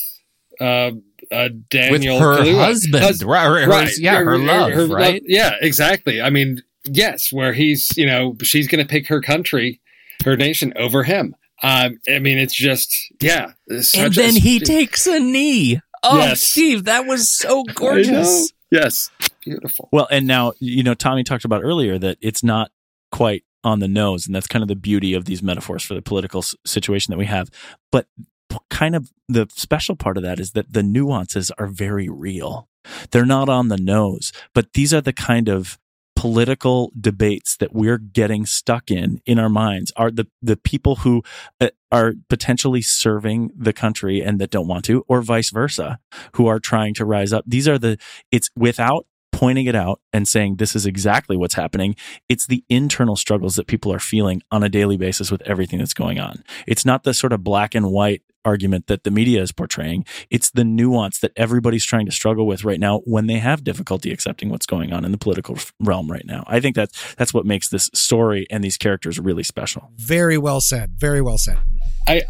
[0.59, 0.91] uh,
[1.31, 1.49] uh
[1.91, 2.65] with her Kaluuya.
[2.65, 5.21] husband, Hus- right, her- her- right, yeah, her, love, right?
[5.25, 6.21] Yeah, exactly.
[6.21, 6.61] I mean,
[6.91, 9.79] yes, where he's you know she's going to pick her country,
[10.25, 11.35] her nation over him.
[11.63, 13.53] Um, I mean, it's just yeah.
[13.67, 15.81] it's and such a- then he takes a knee.
[16.03, 16.41] Oh, Yes.
[16.43, 18.51] Steve, that was so gorgeous.
[18.69, 19.09] Yes,
[19.43, 19.89] beautiful.
[19.91, 22.69] Well, and now, you know, Tommy talked about earlier that it's not
[23.11, 26.01] quite on the nose, and that's kind of the beauty of these metaphors for the
[26.01, 27.49] political s- situation that we have.
[27.91, 28.07] But
[28.49, 32.67] p- kind of the special part of that is that the nuances are very real.
[33.11, 35.79] They're not on the nose, but these are the kind of
[36.27, 41.23] political debates that we're getting stuck in in our minds are the the people who
[41.61, 45.99] uh, are potentially serving the country and that don't want to or vice versa
[46.33, 47.45] who are trying to rise up.
[47.47, 47.97] These are the
[48.29, 51.95] it's without pointing it out and saying this is exactly what's happening
[52.27, 55.93] it's the internal struggles that people are feeling on a daily basis with everything that's
[55.93, 56.43] going on.
[56.65, 60.05] It's not the sort of black and white argument that the media is portraying.
[60.29, 64.11] It's the nuance that everybody's trying to struggle with right now when they have difficulty
[64.11, 66.45] accepting what's going on in the political realm right now.
[66.47, 69.91] I think that's that's what makes this story and these characters really special.
[69.97, 70.93] Very well said.
[70.97, 71.59] Very well said.
[72.07, 72.23] I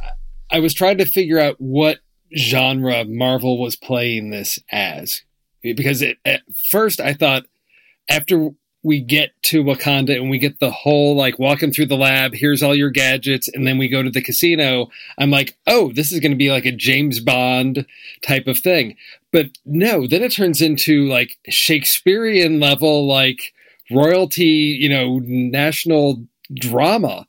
[0.50, 2.00] I was trying to figure out what
[2.36, 5.22] genre Marvel was playing this as
[5.62, 6.42] because it, at
[6.72, 7.44] first I thought
[8.10, 8.50] after
[8.84, 12.64] we get to Wakanda and we get the whole like walking through the lab, here's
[12.64, 14.88] all your gadgets, and then we go to the casino.
[15.18, 17.86] I'm like, oh, this is going to be like a James Bond
[18.22, 18.96] type of thing.
[19.32, 23.54] But no, then it turns into like Shakespearean level, like
[23.92, 26.24] royalty, you know, national
[26.54, 27.28] drama.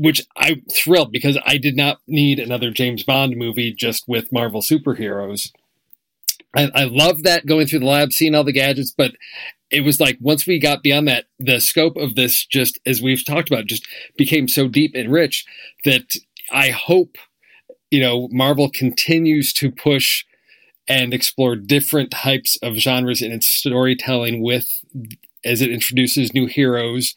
[0.00, 4.62] Which I'm thrilled because I did not need another James Bond movie just with Marvel
[4.62, 5.50] superheroes.
[6.56, 9.12] I, I love that going through the lab, seeing all the gadgets, but
[9.70, 13.24] it was like once we got beyond that, the scope of this, just as we've
[13.24, 15.44] talked about, just became so deep and rich
[15.84, 16.14] that
[16.50, 17.16] I hope,
[17.90, 20.24] you know, Marvel continues to push
[20.88, 24.66] and explore different types of genres in its storytelling with
[25.44, 27.14] as it introduces new heroes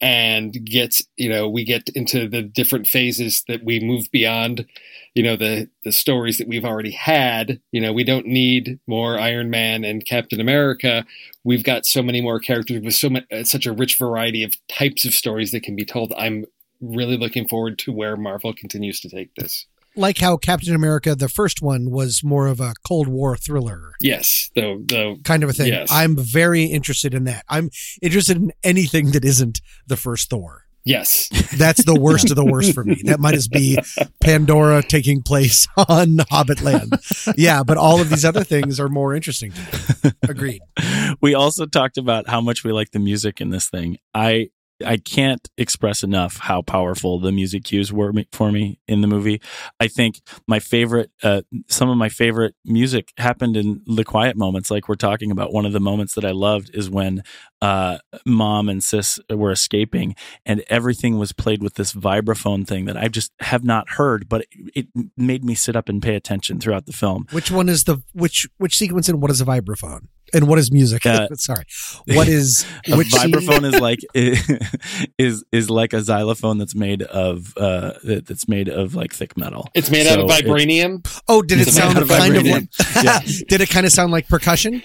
[0.00, 4.66] and gets you know we get into the different phases that we move beyond
[5.14, 7.60] you know the the stories that we've already had.
[7.72, 11.04] You know we don't need more iron man and captain america.
[11.44, 14.54] We've got so many more characters with so much uh, such a rich variety of
[14.68, 16.12] types of stories that can be told.
[16.16, 16.44] I'm
[16.80, 19.66] really looking forward to where marvel continues to take this
[19.96, 23.92] like how Captain America, the first one, was more of a Cold War thriller.
[24.00, 25.68] Yes, the the kind of a thing.
[25.68, 25.90] Yes.
[25.90, 27.44] I'm very interested in that.
[27.48, 27.70] I'm
[28.02, 30.64] interested in anything that isn't the first Thor.
[30.86, 33.00] Yes, that's the worst of the worst for me.
[33.04, 33.78] That might as be
[34.20, 36.92] Pandora taking place on Hobbit Land.
[37.36, 39.60] Yeah, but all of these other things are more interesting to
[40.04, 40.10] me.
[40.22, 40.62] Agreed.
[41.20, 43.98] We also talked about how much we like the music in this thing.
[44.14, 44.50] I
[44.84, 49.40] I can't express enough how powerful the music cues were for me in the movie.
[49.78, 54.70] I think my favorite, uh, some of my favorite music happened in the quiet moments,
[54.70, 55.52] like we're talking about.
[55.52, 57.22] One of the moments that I loved is when
[57.62, 62.96] uh, mom and sis were escaping, and everything was played with this vibraphone thing that
[62.96, 66.58] I just have not heard, but it, it made me sit up and pay attention
[66.58, 67.26] throughout the film.
[67.30, 70.08] Which one is the which which sequence and what is a vibraphone?
[70.34, 71.06] And what is music?
[71.06, 71.64] Uh, Sorry,
[72.06, 74.00] what is a vibraphone is like
[75.18, 79.68] is is like a xylophone that's made of uh that's made of like thick metal.
[79.74, 81.06] It's made so out of vibranium.
[81.28, 82.68] Oh, did it sound kind of like?
[83.02, 83.20] yeah.
[83.48, 84.82] Did it kind of sound like percussion?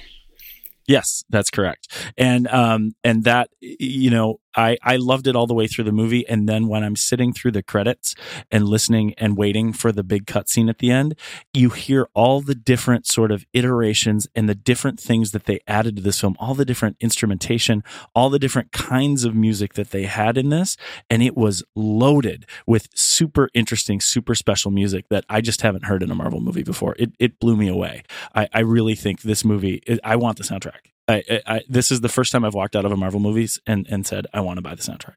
[0.87, 1.87] Yes, that's correct.
[2.17, 5.93] And um and that you know I, I loved it all the way through the
[5.93, 6.27] movie.
[6.27, 8.13] And then when I'm sitting through the credits
[8.51, 11.15] and listening and waiting for the big cutscene at the end,
[11.53, 15.95] you hear all the different sort of iterations and the different things that they added
[15.95, 17.83] to this film, all the different instrumentation,
[18.13, 20.75] all the different kinds of music that they had in this.
[21.09, 26.03] And it was loaded with super interesting, super special music that I just haven't heard
[26.03, 26.95] in a Marvel movie before.
[26.99, 28.03] It, it blew me away.
[28.35, 30.91] I, I really think this movie, I want the soundtrack.
[31.09, 33.87] I, I, this is the first time I've walked out of a Marvel movies and,
[33.89, 35.15] and said I want to buy the soundtrack.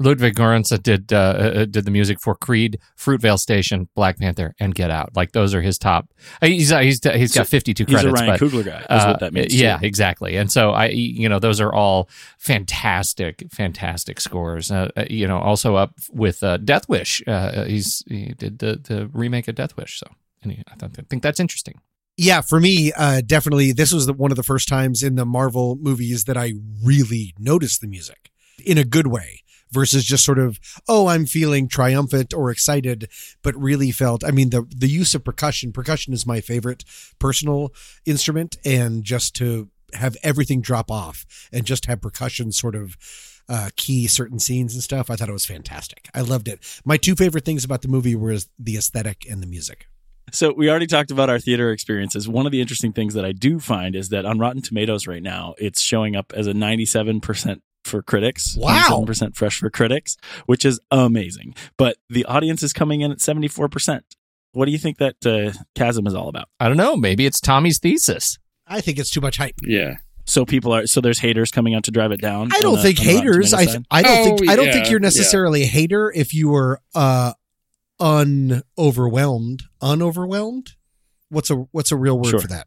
[0.00, 4.74] Ludwig Göransson did uh, uh, did the music for Creed, Fruitvale Station, Black Panther, and
[4.74, 5.14] Get Out.
[5.14, 6.12] Like those are his top.
[6.42, 8.02] Uh, he's uh, he's he's got fifty two credits.
[8.02, 8.96] He's a Ryan but, Coogler guy.
[8.96, 9.54] Is what that means.
[9.54, 9.86] Yeah, too.
[9.86, 10.36] exactly.
[10.36, 14.72] And so I, you know, those are all fantastic, fantastic scores.
[14.72, 17.22] Uh, you know, also up with Death Wish.
[17.66, 20.00] he's he did the the remake of Death Wish.
[20.00, 20.08] So
[20.42, 21.80] and I, thought, I think that's interesting
[22.16, 25.26] yeah, for me, uh, definitely, this was the, one of the first times in the
[25.26, 28.30] Marvel movies that I really noticed the music
[28.64, 29.40] in a good way
[29.70, 33.08] versus just sort of, oh, I'm feeling triumphant or excited,
[33.42, 36.84] but really felt, I mean, the, the use of percussion, percussion is my favorite
[37.18, 37.74] personal
[38.06, 38.56] instrument.
[38.64, 42.96] And just to have everything drop off and just have percussion sort of,
[43.48, 45.10] uh, key certain scenes and stuff.
[45.10, 46.08] I thought it was fantastic.
[46.14, 46.60] I loved it.
[46.84, 49.86] My two favorite things about the movie were the aesthetic and the music.
[50.34, 52.28] So we already talked about our theater experiences.
[52.28, 55.22] One of the interesting things that I do find is that on Rotten Tomatoes right
[55.22, 58.56] now, it's showing up as a 97% for critics.
[58.58, 59.04] Wow.
[59.06, 60.16] 97% fresh for critics,
[60.46, 61.54] which is amazing.
[61.76, 64.00] But the audience is coming in at 74%.
[64.52, 66.48] What do you think that uh, chasm is all about?
[66.58, 66.96] I don't know.
[66.96, 68.38] Maybe it's Tommy's thesis.
[68.66, 69.54] I think it's too much hype.
[69.62, 69.98] Yeah.
[70.26, 72.48] So people are so there's haters coming out to drive it down.
[72.52, 73.52] I don't think haters.
[73.52, 75.66] I I don't oh, think I don't yeah, think you're necessarily yeah.
[75.66, 77.34] a hater if you were uh
[78.00, 79.60] unoverwhelmed.
[79.82, 80.70] Unoverwhelmed?
[81.28, 82.40] What's a what's a real word sure.
[82.40, 82.66] for that?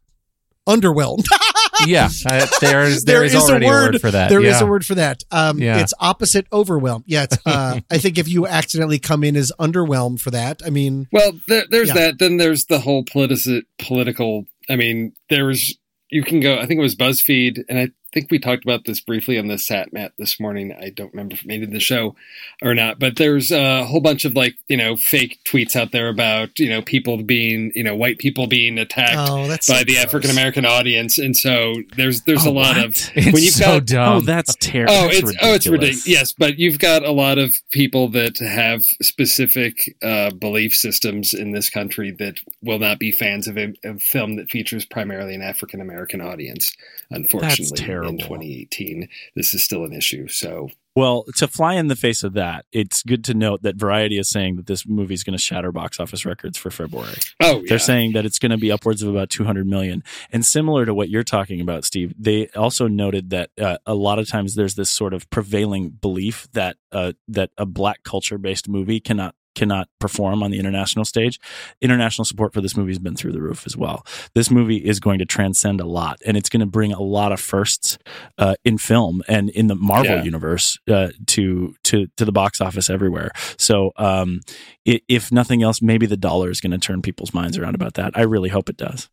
[0.67, 1.25] Underwhelmed.
[1.85, 4.29] yeah, uh, there's There there is, is a already word- for that.
[4.29, 4.63] There is yeah.
[4.63, 5.23] a word for that.
[5.31, 5.79] Um, Yeah.
[5.79, 7.03] It's opposite overwhelm.
[7.07, 10.69] Yeah, it's, uh, I think if you accidentally come in as underwhelmed for that, I
[10.69, 11.93] mean, Well, there, there's Yeah.
[11.93, 12.19] that.
[12.19, 14.45] Then there's the whole politici- political.
[14.69, 15.77] I mean, there's
[16.09, 16.55] you can go.
[16.57, 19.59] I think it was BuzzFeed, and I think we talked about this briefly on the
[19.59, 20.73] Sat Mat this morning.
[20.73, 22.15] I don't remember if it made it the show
[22.63, 26.09] or not, but there's a whole bunch of like you know fake tweets out there
[26.09, 29.83] about you know people being you know white people being attacked oh, that's by so
[29.83, 29.97] the.
[29.97, 32.85] African American audience, and so there's there's a Oh, lot what?
[32.85, 34.17] of It's when you've so got dumb.
[34.17, 34.93] oh, that's terrible.
[34.93, 36.07] Oh, it's oh, it's ridiculous.
[36.07, 41.51] Yes, but you've got a lot of people that have specific uh, belief systems in
[41.51, 45.41] this country that will not be fans of a, a film that features primarily an
[45.41, 46.71] African American audience.
[47.09, 48.06] Unfortunately, terrible.
[48.07, 50.27] In 2018, this is still an issue.
[50.27, 54.17] So, Well, to fly in the face of that, it's good to note that Variety
[54.17, 57.15] is saying that this movie is going to shatter box office records for February.
[57.41, 57.63] oh, yeah.
[57.67, 60.03] They're saying that it's going to be upwards of about 200 million.
[60.31, 64.19] And similar to what you're talking about, Steve, they also noted that uh, a lot
[64.19, 68.67] of times there's this sort of prevailing belief that uh, that a black culture based
[68.67, 71.39] movie cannot cannot perform on the international stage.
[71.81, 74.05] International support for this movie has been through the roof as well.
[74.35, 77.31] This movie is going to transcend a lot, and it's going to bring a lot
[77.31, 77.97] of firsts
[78.37, 80.23] uh, in film and in the Marvel Yeah.
[80.23, 83.31] universe uh, to to to the box office everywhere.
[83.57, 84.41] So, um,
[84.87, 87.95] i if nothing else, maybe the dollar is going to turn people's minds around about
[87.95, 88.11] that.
[88.15, 89.09] I really hope it does.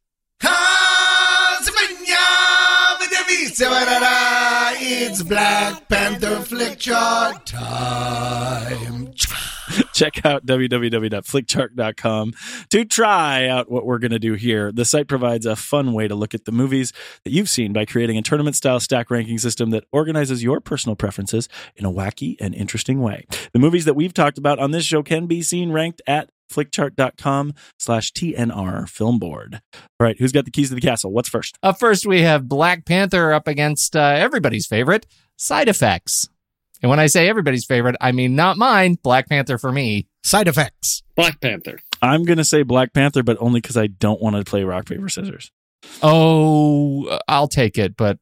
[4.87, 9.13] It's Black Panther Flickchart time.
[9.95, 12.33] Check out www.flickchart.com
[12.71, 14.73] to try out what we're going to do here.
[14.73, 16.93] The site provides a fun way to look at the movies
[17.25, 20.97] that you've seen by creating a tournament style stack ranking system that organizes your personal
[20.97, 23.27] preferences in a wacky and interesting way.
[23.53, 27.55] The movies that we've talked about on this show can be seen ranked at flickchart.com
[27.79, 29.61] slash TNR film board.
[29.75, 31.13] All right, who's got the keys to the castle?
[31.13, 31.59] What's first?
[31.63, 36.29] Up first, we have Black Panther up against uh, everybody's favorite, Side Effects.
[36.85, 38.99] And when I say everybody's favorite, I mean not mine.
[39.03, 40.07] Black Panther for me.
[40.23, 41.03] Side effects.
[41.17, 41.79] Black Panther.
[42.03, 44.85] I'm going to say Black Panther, but only because I don't want to play rock,
[44.85, 45.51] paper, scissors.
[46.03, 48.19] Oh, I'll take it, but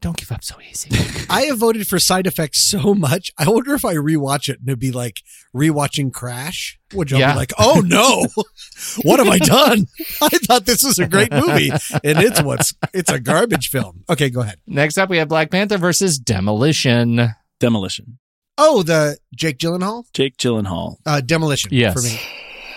[0.00, 0.88] don't give up so easy.
[1.30, 3.30] I have voted for side effects so much.
[3.36, 5.18] I wonder if I rewatch it and it'd be like
[5.54, 6.78] rewatching Crash.
[6.94, 7.32] Would you Yeah.
[7.32, 8.26] be like, oh no,
[9.02, 9.88] what have I done?
[10.22, 14.04] I thought this was a great movie, and it's what's it's a garbage film.
[14.08, 14.56] Okay, go ahead.
[14.66, 17.34] Next up, we have Black Panther versus Demolition.
[17.60, 18.18] Demolition.
[18.58, 20.96] Oh, the Jake Gyllenhaal Jake Gyllenhaal.
[21.06, 21.94] uh, Demolition Yes.
[21.94, 22.20] for me.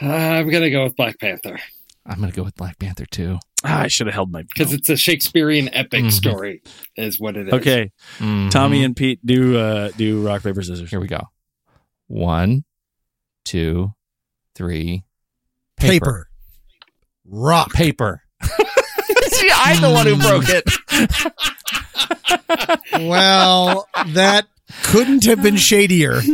[0.02, 1.58] Uh, I'm gonna go with Black Panther
[2.06, 3.38] I'm going to go with Black Panther too.
[3.64, 6.12] Ah, I should have held my because it's a Shakespearean epic Mhm.
[6.12, 6.64] story,
[6.96, 7.54] is what it is.
[7.54, 8.50] Okay, Mhm.
[8.50, 10.90] Tommy and Pete do uh, do rock paper scissors.
[10.90, 11.22] Here we go.
[12.08, 12.64] One,
[13.46, 13.94] two,
[14.56, 15.04] three.
[15.78, 16.30] Paper.
[17.26, 17.74] Rock.
[17.74, 18.24] Paper.
[18.44, 20.64] See, I'm the one who broke it.
[23.08, 24.48] Well, that
[24.84, 26.22] couldn't have been shadier.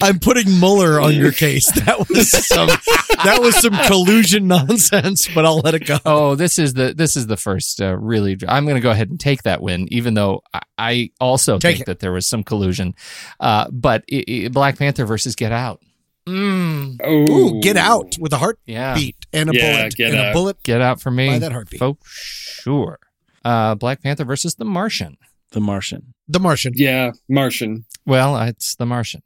[0.00, 1.70] I'm putting Mueller on your case.
[1.72, 5.98] That was some that was some collusion nonsense, but I'll let it go.
[6.04, 8.36] Oh, this is the this is the first uh, really.
[8.46, 11.76] I'm going to go ahead and take that win, even though I, I also Take
[11.76, 11.86] think it.
[11.86, 12.94] that there was some collusion.
[13.40, 15.80] Uh, but i i Black Panther versus Get Out.
[16.28, 18.96] Mm, Oh, Ooh, get out with a heartbeat yeah,
[19.32, 19.96] and a Yeah, bullet.
[19.96, 20.32] Get and a Out.
[20.32, 21.28] bullet Get Out for me.
[21.28, 21.80] by that heartbeat.
[21.80, 22.98] For sure.
[23.44, 25.16] Uh, Black Panther versus The Martian.
[25.50, 26.14] The Martian.
[26.32, 26.72] The Martian.
[26.74, 27.84] Yeah, Martian.
[28.06, 29.22] Well, it's The Martian.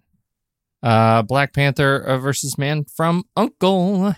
[0.83, 4.15] Uh, Black Panther uh, versus Man from Uncle.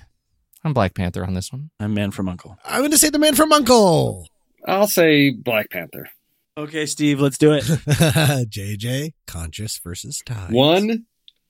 [0.65, 1.71] I'm Black Panther on this one.
[1.79, 2.57] I'm Man from Uncle.
[2.65, 4.27] I'm going to say the man from Uncle.
[4.67, 6.09] I'll say Black Panther.
[6.57, 7.63] Okay, Steve, let's do it.
[7.65, 10.53] JJ, conscious versus time.
[10.53, 11.05] One,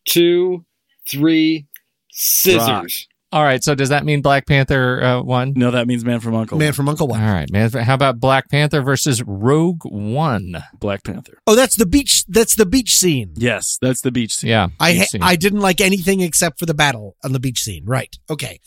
[0.06, 0.66] two,
[1.08, 1.66] three,
[2.10, 3.06] scissors.
[3.30, 5.52] All right, so does that mean Black Panther uh, won?
[5.54, 6.56] No, that means Man from Uncle.
[6.56, 7.20] Man from Uncle All one.
[7.20, 7.70] right, man.
[7.70, 10.56] How about Black Panther versus Rogue One?
[10.80, 11.36] Black Panther.
[11.46, 12.24] Oh, that's the beach.
[12.26, 13.34] That's the beach scene.
[13.36, 14.48] Yes, that's the beach scene.
[14.50, 17.40] Yeah, I you've ha- seen I didn't like anything except for the battle on the
[17.40, 17.84] beach scene.
[17.84, 18.16] Right.
[18.30, 18.60] Okay.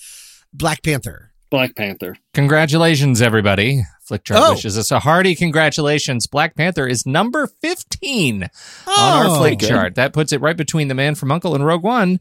[0.54, 1.32] Black Panther.
[1.50, 2.16] Black Panther.
[2.34, 3.82] congratulations, everybody.
[4.10, 4.52] Flickchart Oh.
[4.54, 6.28] wishes us a hearty congratulations.
[6.28, 8.50] Black Panther is number fifteen on
[8.88, 9.70] Oh, our Flick good.
[9.70, 9.96] chart.
[9.96, 12.20] That puts it right between The Man from Uncle and Rogue One.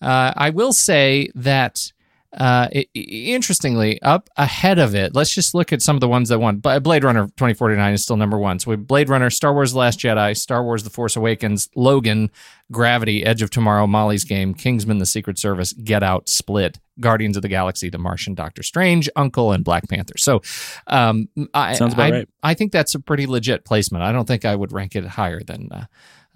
[0.00, 1.92] Uh, I will say that.
[2.32, 6.06] Uh, i- i- interestingly, up ahead of it, let's just look at some of the
[6.06, 6.58] ones that won.
[6.58, 8.60] But Blade Runner 2049 is still number one.
[8.60, 11.68] So we have Blade Runner, Star Wars: The Last Jedi, Star Wars: The Force Awakens,
[11.74, 12.30] Logan,
[12.70, 17.42] Gravity, Edge of Tomorrow, Molly's Game, Kingsman: The Secret Service, Get Out, Split, Guardians of
[17.42, 20.14] the Galaxy, The Martian, Doctor Strange, Uncle, and Black Panther.
[20.16, 20.40] So,
[20.86, 22.28] um, I, Sounds about I, right.
[22.44, 24.04] I think that's a pretty legit placement.
[24.04, 25.84] I don't think I would rank it higher than uh,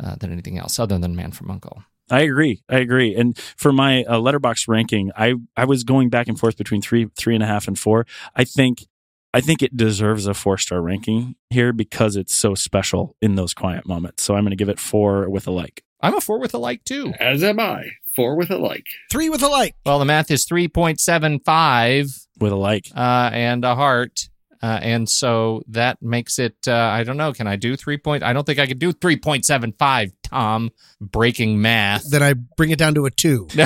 [0.02, 1.84] uh, than anything else, other than Man from Uncle.
[2.10, 2.62] I agree.
[2.68, 3.14] I agree.
[3.14, 7.06] And for my uh, Letterboxd ranking, I I was going back and forth between three,
[7.16, 8.06] three and a half, and four.
[8.36, 8.86] I think
[9.32, 13.54] I think it deserves a four star ranking here because it's so special in those
[13.54, 14.22] quiet moments.
[14.22, 15.82] So I'm going to give it four with a like.
[16.00, 17.14] I'm a four with a like too.
[17.18, 17.86] As am I.
[18.14, 18.84] Four with a like.
[19.10, 19.74] Three with a like.
[19.86, 22.88] Well, the math is 3.75 With a like.
[22.94, 24.28] uh, and a heart.
[24.64, 28.22] Uh, and so that makes it, uh, I don't know, can I do three point?
[28.22, 30.70] I don't think I could do 3.75, Tom,
[31.02, 32.08] breaking math.
[32.08, 33.46] Then I bring it down to a two.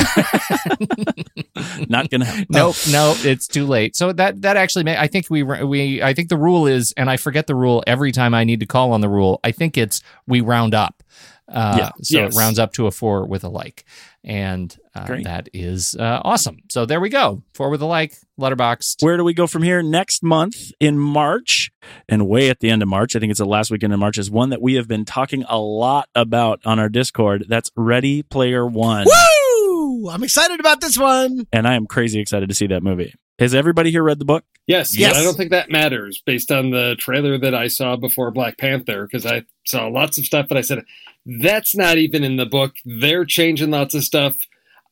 [1.88, 2.50] Not going to help.
[2.50, 3.94] nope, nope, it's too late.
[3.94, 7.08] So that that actually, may, I think we we I think the rule is, and
[7.08, 9.38] I forget the rule every time I need to call on the rule.
[9.44, 11.04] I think it's we round up.
[11.48, 11.90] Uh, Yeah.
[12.02, 12.34] So Yes.
[12.36, 13.84] it rounds up to a four with a like,
[14.22, 16.58] and uh, that is uh, awesome.
[16.68, 19.02] So there we go, four with a like, Letterboxd.
[19.02, 19.82] Where do we go from here?
[19.82, 21.70] Next month in March,
[22.08, 24.18] and way at the end of March, I think it's the last weekend in March,
[24.18, 27.46] is one that we have been talking a lot about on our Discord.
[27.48, 29.06] That's Ready Player One.
[29.06, 30.08] Woo!
[30.10, 31.46] I'm excited about this one.
[31.52, 33.14] And I am crazy excited to see that movie.
[33.38, 34.44] Has everybody here read the book?
[34.66, 35.16] Yes, Yes.
[35.16, 39.06] I don't think that matters based on the trailer that I saw before Black Panther
[39.06, 40.84] because I saw lots of stuff and I said,
[41.24, 42.74] that's not even in the book.
[42.84, 44.38] They're changing lots of stuff.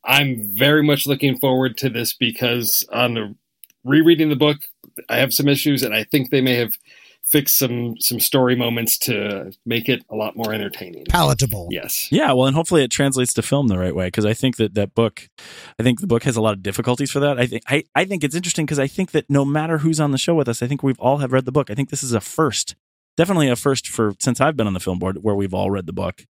[0.04, 3.34] I'm very much looking forward to this because on the
[3.84, 4.58] rereading the book,
[5.08, 6.78] I have some issues and I think they may have
[7.26, 11.04] fixed some some story moments to make it a lot more entertaining.
[11.06, 11.68] Palatable.
[11.70, 12.10] Yes.
[12.10, 14.74] Yeah, well, and hopefully it translates to film the right way because I think that
[14.74, 15.28] that book,
[15.78, 17.38] I think the book has a lot of difficulties for that.
[17.38, 20.12] I think I, I think it's interesting because I think that no matter who's on
[20.12, 21.70] the show with us, I think we've all have read the book.
[21.70, 22.76] I think this is a first,
[23.16, 25.86] definitely a first for since I've been on the film board where we've all read
[25.86, 26.24] the book.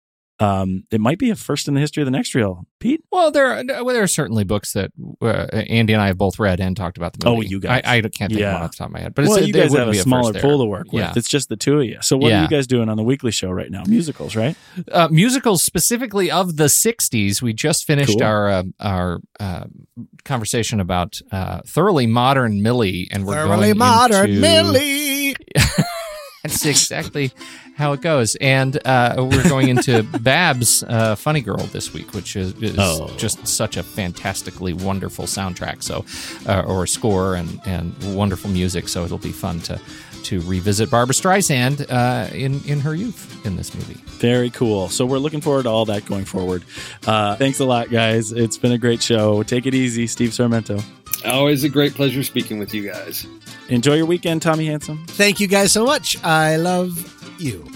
[0.43, 2.65] Um, it might be a first in the history of the next reel.
[2.79, 4.91] Pete, Well, there are, well, there are certainly books that
[5.21, 7.81] uh, Andy and I have both read and talked about the Oh, you guys.
[7.85, 9.47] I, I can't think of one off the top of my head, but well, it's,
[9.47, 11.01] you it guys wouldn't have a a smaller first pool to work with.
[11.01, 11.13] Yeah.
[11.15, 11.97] It's just the two of you.
[12.01, 13.83] So what are you guys doing on the weekly show right now?
[13.87, 14.55] Musicals, right?
[14.91, 18.23] uh, musicals specifically of the 60s we just finished Cool.
[18.23, 19.65] our uh, our uh,
[20.25, 25.35] conversation about uh, thoroughly modern millie and we're Thoroughly going modern into, Millie.
[26.43, 27.31] that's exactly
[27.77, 28.35] how it goes.
[28.35, 33.11] And uh, we're going into babs uh, funny girl this week which is, is Oh.
[33.17, 35.81] just such a fantastically wonderful soundtrack.
[35.81, 36.05] So
[36.47, 38.87] uh, or score and and wonderful music.
[38.89, 39.79] So it'll be fun to
[40.23, 43.95] to revisit Barbra Streisand uh, in in her youth in this movie.
[44.19, 44.89] Very cool.
[44.89, 46.63] So we're looking forward to all that going forward.
[47.05, 48.31] Uh, thanks a lot, guys.
[48.31, 49.43] It's been a great show.
[49.43, 50.83] Take it easy, Steve Sarmento.
[51.25, 53.25] Always a great pleasure speaking with you guys.
[53.69, 55.05] Enjoy your weekend, Tommy Handsome.
[55.07, 56.21] Thank you guys so much.
[56.23, 56.91] I love
[57.39, 57.69] you.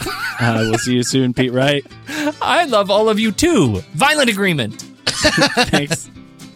[0.40, 1.86] Uh, we'll see you soon, Pete Wright.
[2.42, 3.80] I love all of you too.
[3.92, 4.82] Violent agreement.
[5.06, 6.10] Thanks.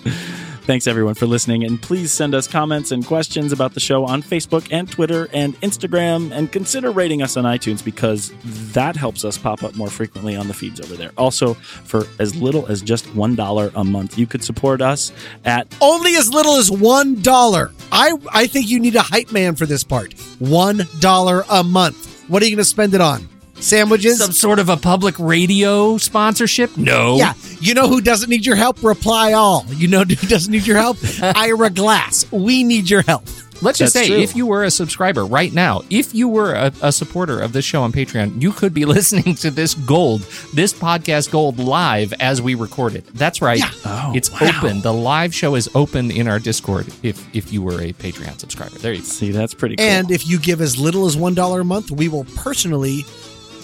[0.67, 4.21] Thanks everyone for listening, and please send us comments and questions about the show on
[4.21, 8.33] Facebook and Twitter and Instagram, and consider rating us on iTunes because
[8.73, 11.13] that helps us pop up more frequently on the feeds over there.
[11.17, 15.13] Also, for as little as just one dollar a month, you could support us
[15.45, 17.71] at Only as little as one dollar.
[17.93, 20.15] I I think you need a hype man for this part.
[20.41, 22.25] One dollar a month.
[22.29, 23.29] What are you going to spend it on?
[23.61, 24.19] Sandwiches?
[24.19, 26.77] Some sort of a public radio sponsorship?
[26.77, 27.17] No.
[27.17, 27.35] Yeah.
[27.61, 28.83] You know who doesn't need your help?
[28.83, 29.65] Reply all.
[29.69, 30.99] You know who doesn't need your help?
[31.23, 32.31] Ira Glass.
[32.31, 33.25] We need your help.
[33.63, 34.23] Let's just That's say, true.
[34.23, 37.65] if you were a subscriber right now, if you were a, a supporter of this
[37.65, 40.21] show on Patreon, you could be listening to this gold,
[40.53, 43.07] this podcast gold live as we record it.
[43.15, 43.59] That's right.
[43.59, 43.71] Yeah.
[43.85, 44.51] Oh, it's wow.
[44.59, 44.83] open.
[44.83, 48.77] The live show is open in our Discord if if you were a Patreon subscriber.
[48.79, 49.05] There you go.
[49.05, 49.87] see that's pretty cool.
[49.87, 53.05] And if you give as little as one dollar a month, we will personally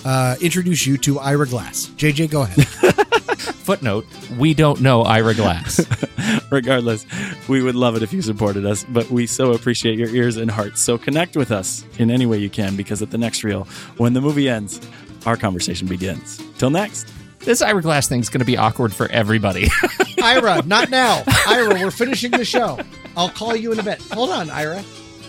[0.05, 1.87] uh, introduce you to Ira Glass.
[1.97, 2.65] JJ, go ahead.
[3.63, 4.07] Footnote:
[4.39, 5.81] We don't know Ira Glass.
[6.51, 7.07] Regardless,
[7.49, 10.51] we would love it if you supported us, but we so appreciate your ears and
[10.51, 10.81] hearts.
[10.81, 13.65] So connect with us in any way you can because at the next reel,
[13.97, 14.81] when the movie ends,
[15.27, 16.43] our conversation begins.
[16.59, 17.07] Till next.
[17.41, 19.69] this Ira Glass thing's going to be awkward for everybody.
[20.23, 21.23] Ira, not now.
[21.49, 22.79] Ira, we're finishing the show.
[23.17, 24.01] I'll call you in a bit.
[24.13, 24.83] Hold on, Ira.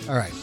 [0.09, 0.33] All right.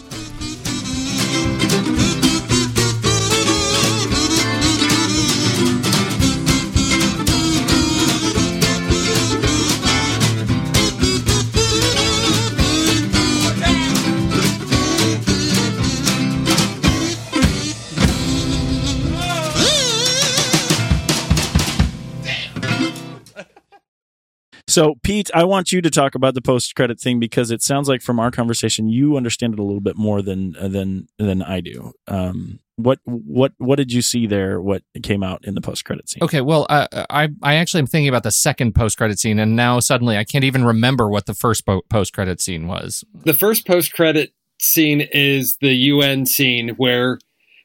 [24.71, 28.03] So, Pete, I want you to talk about the post-credit thing because it sounds like
[28.03, 31.93] from our conversation you understand it a little bit more than than than I do.
[32.07, 34.61] Um, what what what did you see there?
[34.61, 36.23] What came out in the post-credit scene?
[36.23, 39.57] Okay, well, uh, I I actually am thinking about the second post credit scene, and
[39.57, 43.05] now suddenly I can't even remember what the first po- post credit scene was.
[43.25, 47.19] the first post credit scene is the UN scene where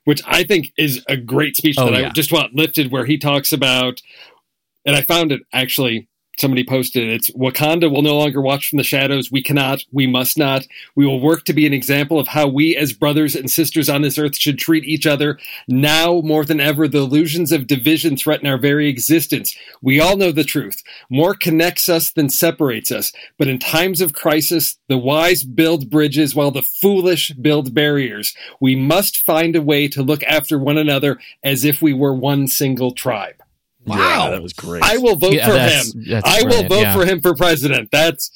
[0.05, 2.07] which I think is a great speech Oh, that yeah.
[2.07, 4.01] I just want lifted where he talks about
[4.85, 6.07] and I found it actually
[6.37, 9.31] somebody posted it's Wakanda will no longer watch from the shadows.
[9.31, 10.65] We cannot, we must not.
[10.95, 14.01] We will work to be an example of how we as brothers and sisters on
[14.01, 15.39] this earth should treat each other.
[15.67, 19.57] Now more than ever, the illusions of division threaten our very existence.
[19.81, 20.83] We all know the truth.
[21.09, 23.11] More connects us than separates us.
[23.37, 28.35] But in times of crisis, the wise build bridges while the foolish build barriers.
[28.59, 32.47] We must find a way to look after one another as if we were one
[32.47, 33.41] single tribe.
[33.87, 34.83] Yeah, that was great.
[34.83, 36.03] I will vote Yeah, for that's- him.
[36.09, 36.93] that's I will vote yeah.
[36.93, 37.89] for him for president.
[37.91, 38.31] That's,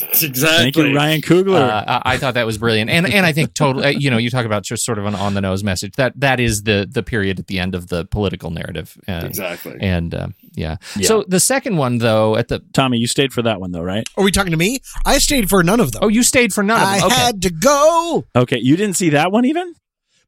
[0.00, 0.72] that's exactly.
[0.72, 1.60] Thank you, Ryan Coogler.
[1.60, 3.86] Uh, I I thought that was brilliant, and and I think totally.
[3.86, 5.94] uh, You know, you talk about just sort of an on the nose message.
[5.96, 8.96] That that is the the period at the end of the political narrative.
[9.08, 9.76] Uh, Exactly.
[9.80, 10.76] And uh, yeah.
[10.96, 11.06] Yeah.
[11.08, 14.06] So the second one, though, at the Tommy, you stayed for that one though, right?
[14.16, 14.80] Are we talking to me?
[15.06, 16.02] I stayed for none of them.
[16.04, 17.06] oh, you stayed for none of I them.
[17.06, 17.14] Okay.
[17.16, 18.24] had to go.
[18.36, 19.74] Okay, you didn't see that one even?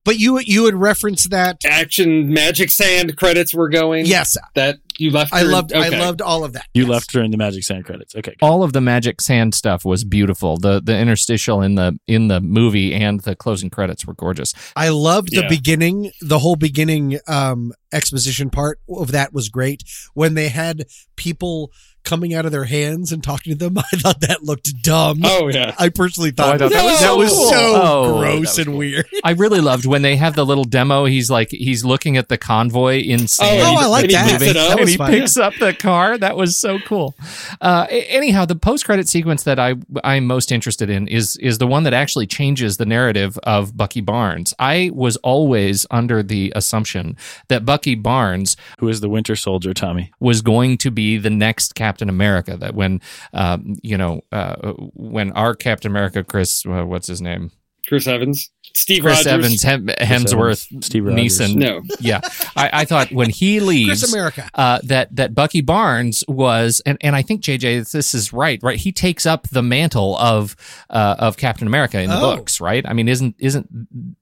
[0.04, 1.58] But you you had referenced that.
[1.64, 4.04] Action Magic Sand credits were going.
[4.06, 5.32] Yes, That you left.
[5.32, 5.96] I during- loved okay.
[5.96, 6.66] I loved all of that.
[6.74, 6.90] You Yes.
[6.90, 8.14] left during the Magic Sand credits.
[8.16, 8.34] Okay.
[8.42, 10.56] all of the magic sand stuff was beautiful.
[10.56, 14.52] The the interstitial in the in the movie and the closing credits were gorgeous.
[14.74, 15.48] I loved the Yeah.
[15.48, 16.10] beginning.
[16.20, 19.82] The whole beginning um, exposition part of that was great.
[20.14, 20.84] When they had
[21.16, 21.70] people
[22.04, 25.20] coming out of their hands and talking to them, I thought that looked dumb.
[25.24, 25.74] Oh yeah.
[25.78, 27.50] I personally Oh, I thought, thought that, that was that so was cool.
[27.50, 28.76] so Oh, gross was and cool.
[28.78, 29.06] weird.
[29.24, 31.04] I really loved when they have the little demo.
[31.04, 33.60] He's like he's looking at the convoy in sand.
[33.62, 34.40] Oh, I like and he that.
[34.40, 34.68] picks it up.
[34.70, 35.10] That and he fun.
[35.10, 36.18] picks up the car.
[36.18, 37.14] That was so cool.
[37.60, 39.74] Uh, anyhow, the post credit sequence that I
[40.04, 44.00] I'm most interested in is is the one that actually changes the narrative of Bucky
[44.00, 44.54] Barnes.
[44.58, 47.16] I was always under the assumption
[47.48, 50.12] that Bucky Barnes Who is the Winter Soldier, Tommy?
[50.20, 52.56] was going to be the next Captain America.
[52.56, 53.00] That when
[53.32, 57.50] um, you know uh, when our Captain America, Chris, uh, what's his name?
[57.84, 59.32] Chris Evans, Steve Chris Rogers.
[59.32, 61.40] Evans, Hem- Hemsworth, Evans, Steve Rogers.
[61.40, 61.56] Neeson.
[61.56, 61.82] No.
[61.98, 62.20] yeah,
[62.56, 64.48] I, I thought when he leaves, Chris America.
[64.54, 68.78] uh, that that Bucky Barnes was, and, and I think JJ, this is right, right?
[68.78, 70.54] He takes up the mantle of
[70.90, 72.36] uh, of Captain America in the Oh.
[72.36, 72.86] books, right?
[72.86, 73.68] I mean, isn't isn't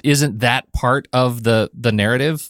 [0.02, 2.48] isn't that part of the the narrative?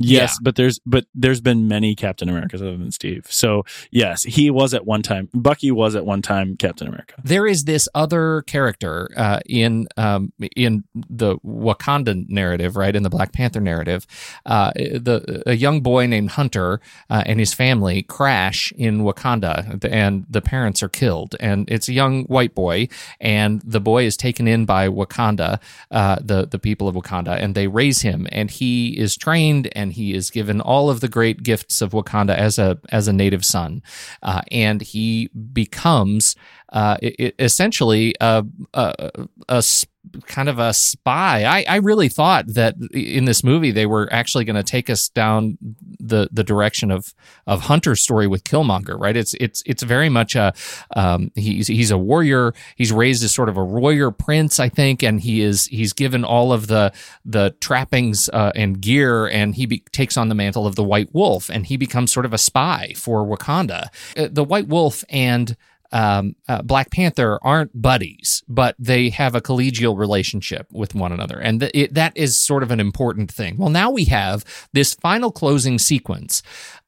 [0.00, 0.42] Yes, Yeah.
[0.42, 3.26] but there's but there's been many Captain Americas other than Steve.
[3.28, 5.28] So yes, he was at one time.
[5.34, 7.14] Bucky was at one time Captain America.
[7.24, 12.94] There is this other character uh, in um, in the Wakanda narrative, right?
[12.94, 14.06] In the Black Panther narrative,
[14.46, 16.80] uh, the a young boy named Hunter
[17.10, 21.34] uh, and his family crash in Wakanda, and the parents are killed.
[21.40, 22.88] And it's a young white boy,
[23.20, 25.58] and the boy is taken in by Wakanda,
[25.90, 29.87] uh, the the people of Wakanda, and they raise him, and he is trained, and
[29.90, 33.44] he is given all of the great gifts of Wakanda as a as a native
[33.44, 33.82] son,
[34.22, 36.36] uh, and he becomes
[36.72, 36.98] uh,
[37.38, 38.44] essentially a,
[38.74, 39.10] a,
[39.48, 39.62] a
[40.26, 41.44] kind of a spy.
[41.44, 45.08] I, I really thought that in this movie they were actually going to take us
[45.08, 45.58] down
[46.00, 47.14] the the direction of
[47.46, 48.98] of Hunter's story with Killmonger.
[48.98, 49.16] Right?
[49.16, 50.52] It's it's it's very much a
[50.96, 52.54] um, he's he's a warrior.
[52.76, 56.24] He's raised as sort of a warrior prince, I think, and he is he's given
[56.24, 56.92] all of the
[57.24, 61.14] the trappings uh, and gear, and he be- takes on the mantle of the White
[61.14, 63.88] Wolf, and he becomes sort of a spy for Wakanda.
[64.16, 65.56] Uh, the White Wolf and
[65.92, 71.38] um, uh, Black Panther aren't buddies, but they have a collegial relationship with one another,
[71.38, 73.56] and th- it, that is sort of an important thing.
[73.56, 76.42] Well, now we have this final closing sequence.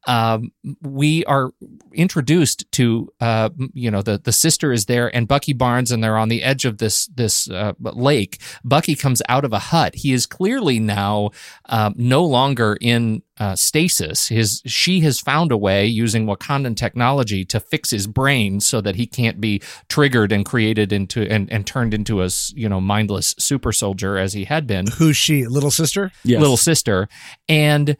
[0.06, 0.52] Um,
[0.82, 1.50] we are
[1.92, 6.18] introduced to, uh, you know, the the sister is there, and Bucky Barnes, and they're
[6.18, 8.40] on the edge of this this uh, lake.
[8.64, 9.96] Bucky comes out of a hut.
[9.96, 11.30] He is clearly now
[11.66, 14.28] um, no longer in uh, stasis.
[14.28, 18.96] His she has found a way using Wakandan technology to fix his brain so that
[18.96, 23.34] he can't be triggered and created into and, and turned into a you know mindless
[23.38, 25.46] super soldier as he had been Who's she?
[25.46, 26.12] Little sister?
[26.24, 26.40] Yes.
[26.40, 27.08] little sister
[27.48, 27.96] and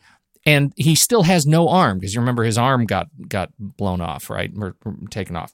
[0.47, 4.31] and he still has no arm because you remember his arm got got blown off
[4.31, 4.51] right?
[4.57, 5.53] Or, or taken off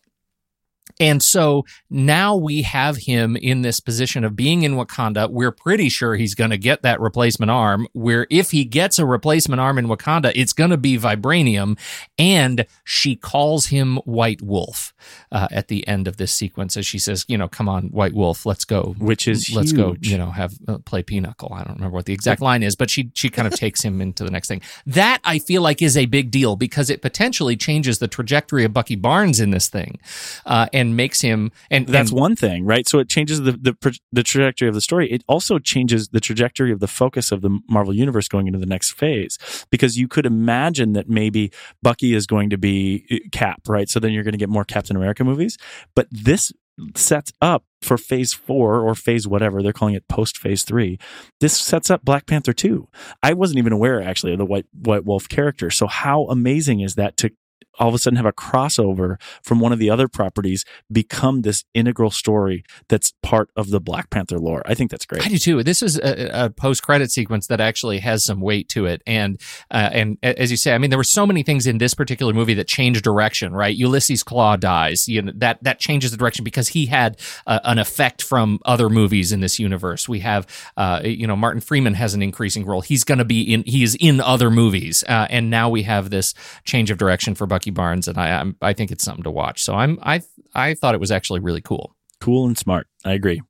[0.99, 5.31] and so now we have him in this position of being in Wakanda.
[5.31, 7.87] We're pretty sure he's going to get that replacement arm.
[7.93, 11.79] Where if he gets a replacement arm in Wakanda, it's going to be vibranium.
[12.19, 14.95] And she calls him White Wolf
[15.31, 18.15] uh, at the end of this sequence as she says, "You know, come on, White
[18.15, 19.97] Wolf, let's go." Which is let's go.
[20.01, 21.53] You know, have uh, play pinochle.
[21.53, 24.01] I don't remember what the exact line is, but she she kind of takes him
[24.01, 24.63] into the next thing.
[24.87, 28.73] That I feel like is a big deal because it potentially changes the trajectory of
[28.73, 29.99] Bucky Barnes in this thing,
[30.47, 32.87] uh, and makes him and That's and- one thing, right?
[32.89, 35.11] So it changes the, the the trajectory of the story.
[35.11, 38.67] It also changes the trajectory of the focus of the Marvel universe going into the
[38.67, 39.39] next phase,
[39.71, 41.51] because you could imagine that maybe
[41.83, 43.89] Bucky is going to be uh, Cap, right?
[43.89, 45.57] So then you're going to get more Captain America movies,
[45.95, 46.53] but this
[46.95, 50.99] sets up for phase four or phase whatever they're calling it post phase three
[51.41, 52.87] this sets up black panther 2
[53.23, 56.95] i wasn't even aware actually of the white white wolf character so how amazing is
[56.97, 57.31] that to
[57.79, 61.65] all of a sudden have a crossover from one of the other properties become this
[61.75, 64.63] integral story that's part of the Black Panther lore.
[64.67, 65.25] I think that's great.
[65.25, 65.63] I do too.
[65.63, 69.41] This is a, a post credit sequence that actually has some weight to it, and
[69.71, 72.33] uh, and as you say, I mean, there were so many things in this particular
[72.33, 73.53] movie that changed direction.
[73.53, 75.09] Right, Ulysses Klaue dies.
[75.09, 78.89] You know that that changes the direction because he had uh, an effect from other
[78.89, 80.09] movies in this universe.
[80.09, 80.47] We have,
[80.77, 82.81] uh, you know, Martin Freeman has an increasing role.
[82.81, 83.63] He's going to be in.
[83.65, 86.35] He is in other movies, uh, and now we have this
[86.65, 89.63] change of direction for Bucky Barnes, and I I'm, I think it's something to watch.
[89.63, 90.23] So I'm I
[90.55, 91.97] I thought it was actually really cool.
[92.21, 92.87] Cool and smart.
[93.05, 93.43] I agree.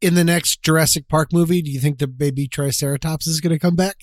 [0.00, 3.58] In the next Jurassic Park movie, do you think the baby Triceratops is going to
[3.58, 3.96] come back?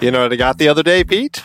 [0.00, 1.44] You know what I got the other day, Pete?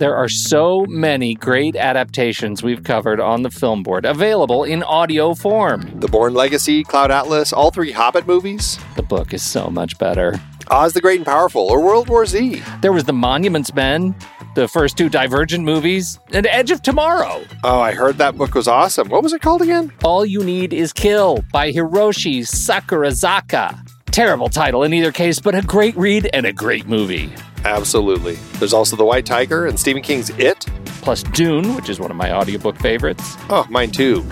[0.00, 5.34] There are so many great adaptations we've covered on the film board available in audio
[5.34, 6.00] form.
[6.00, 10.40] The Bourne Legacy, Cloud Atlas, all three Hobbit movies, The book is so much better.
[10.70, 12.62] Oz the Great and Powerful, or World War Z.
[12.80, 14.14] There was The Monuments Men,
[14.54, 17.44] the first two Divergent movies, and Edge of Tomorrow.
[17.62, 19.10] Oh, I heard that book was awesome.
[19.10, 19.92] What was it called again?
[20.02, 23.78] All You Need Is Kill by Hiroshi Sakurazaka.
[24.06, 27.30] Terrible title in either case, but a great read and a great movie.
[27.64, 28.36] Absolutely.
[28.58, 30.66] There's also The White Tiger and Stephen King's It.
[31.02, 33.36] Plus Dune, which is one of my audiobook favorites.
[33.48, 34.24] Oh, mine too.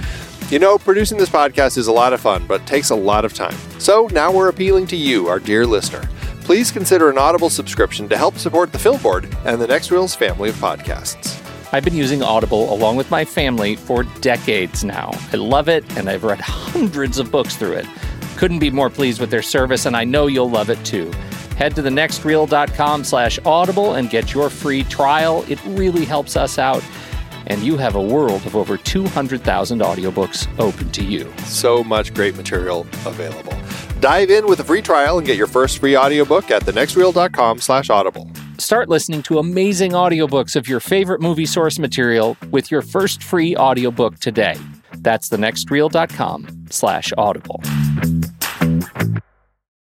[0.51, 3.35] You know, producing this podcast is a lot of fun, but takes a lot of
[3.35, 3.57] time.
[3.79, 6.09] So now we're appealing to you, our dear listener.
[6.43, 10.15] Please consider an Audible subscription to help support the Film Board and the Next Reels
[10.15, 11.43] family of podcasts.
[11.73, 15.11] I've been using Audible along with my family for decades now.
[15.33, 17.87] I love it, and I've read hundreds of books through it.
[18.37, 21.13] Couldn't be more pleased with their service, and I know you'll love it too.
[21.59, 25.45] Head to thenextreel.com slash audible and get your free trial.
[25.49, 26.85] It really helps us out,
[27.49, 31.29] and you have a world of over 200,000 audiobooks open to you.
[31.39, 33.55] So much great material available.
[33.99, 37.91] Dive in with a free trial and get your first free audiobook at thenextreel.com slash
[37.91, 38.31] audible.
[38.59, 43.57] Start listening to amazing audiobooks of your favorite movie source material with your first free
[43.57, 44.57] audiobook today.
[44.99, 47.61] That's thenextreel.com slash audible.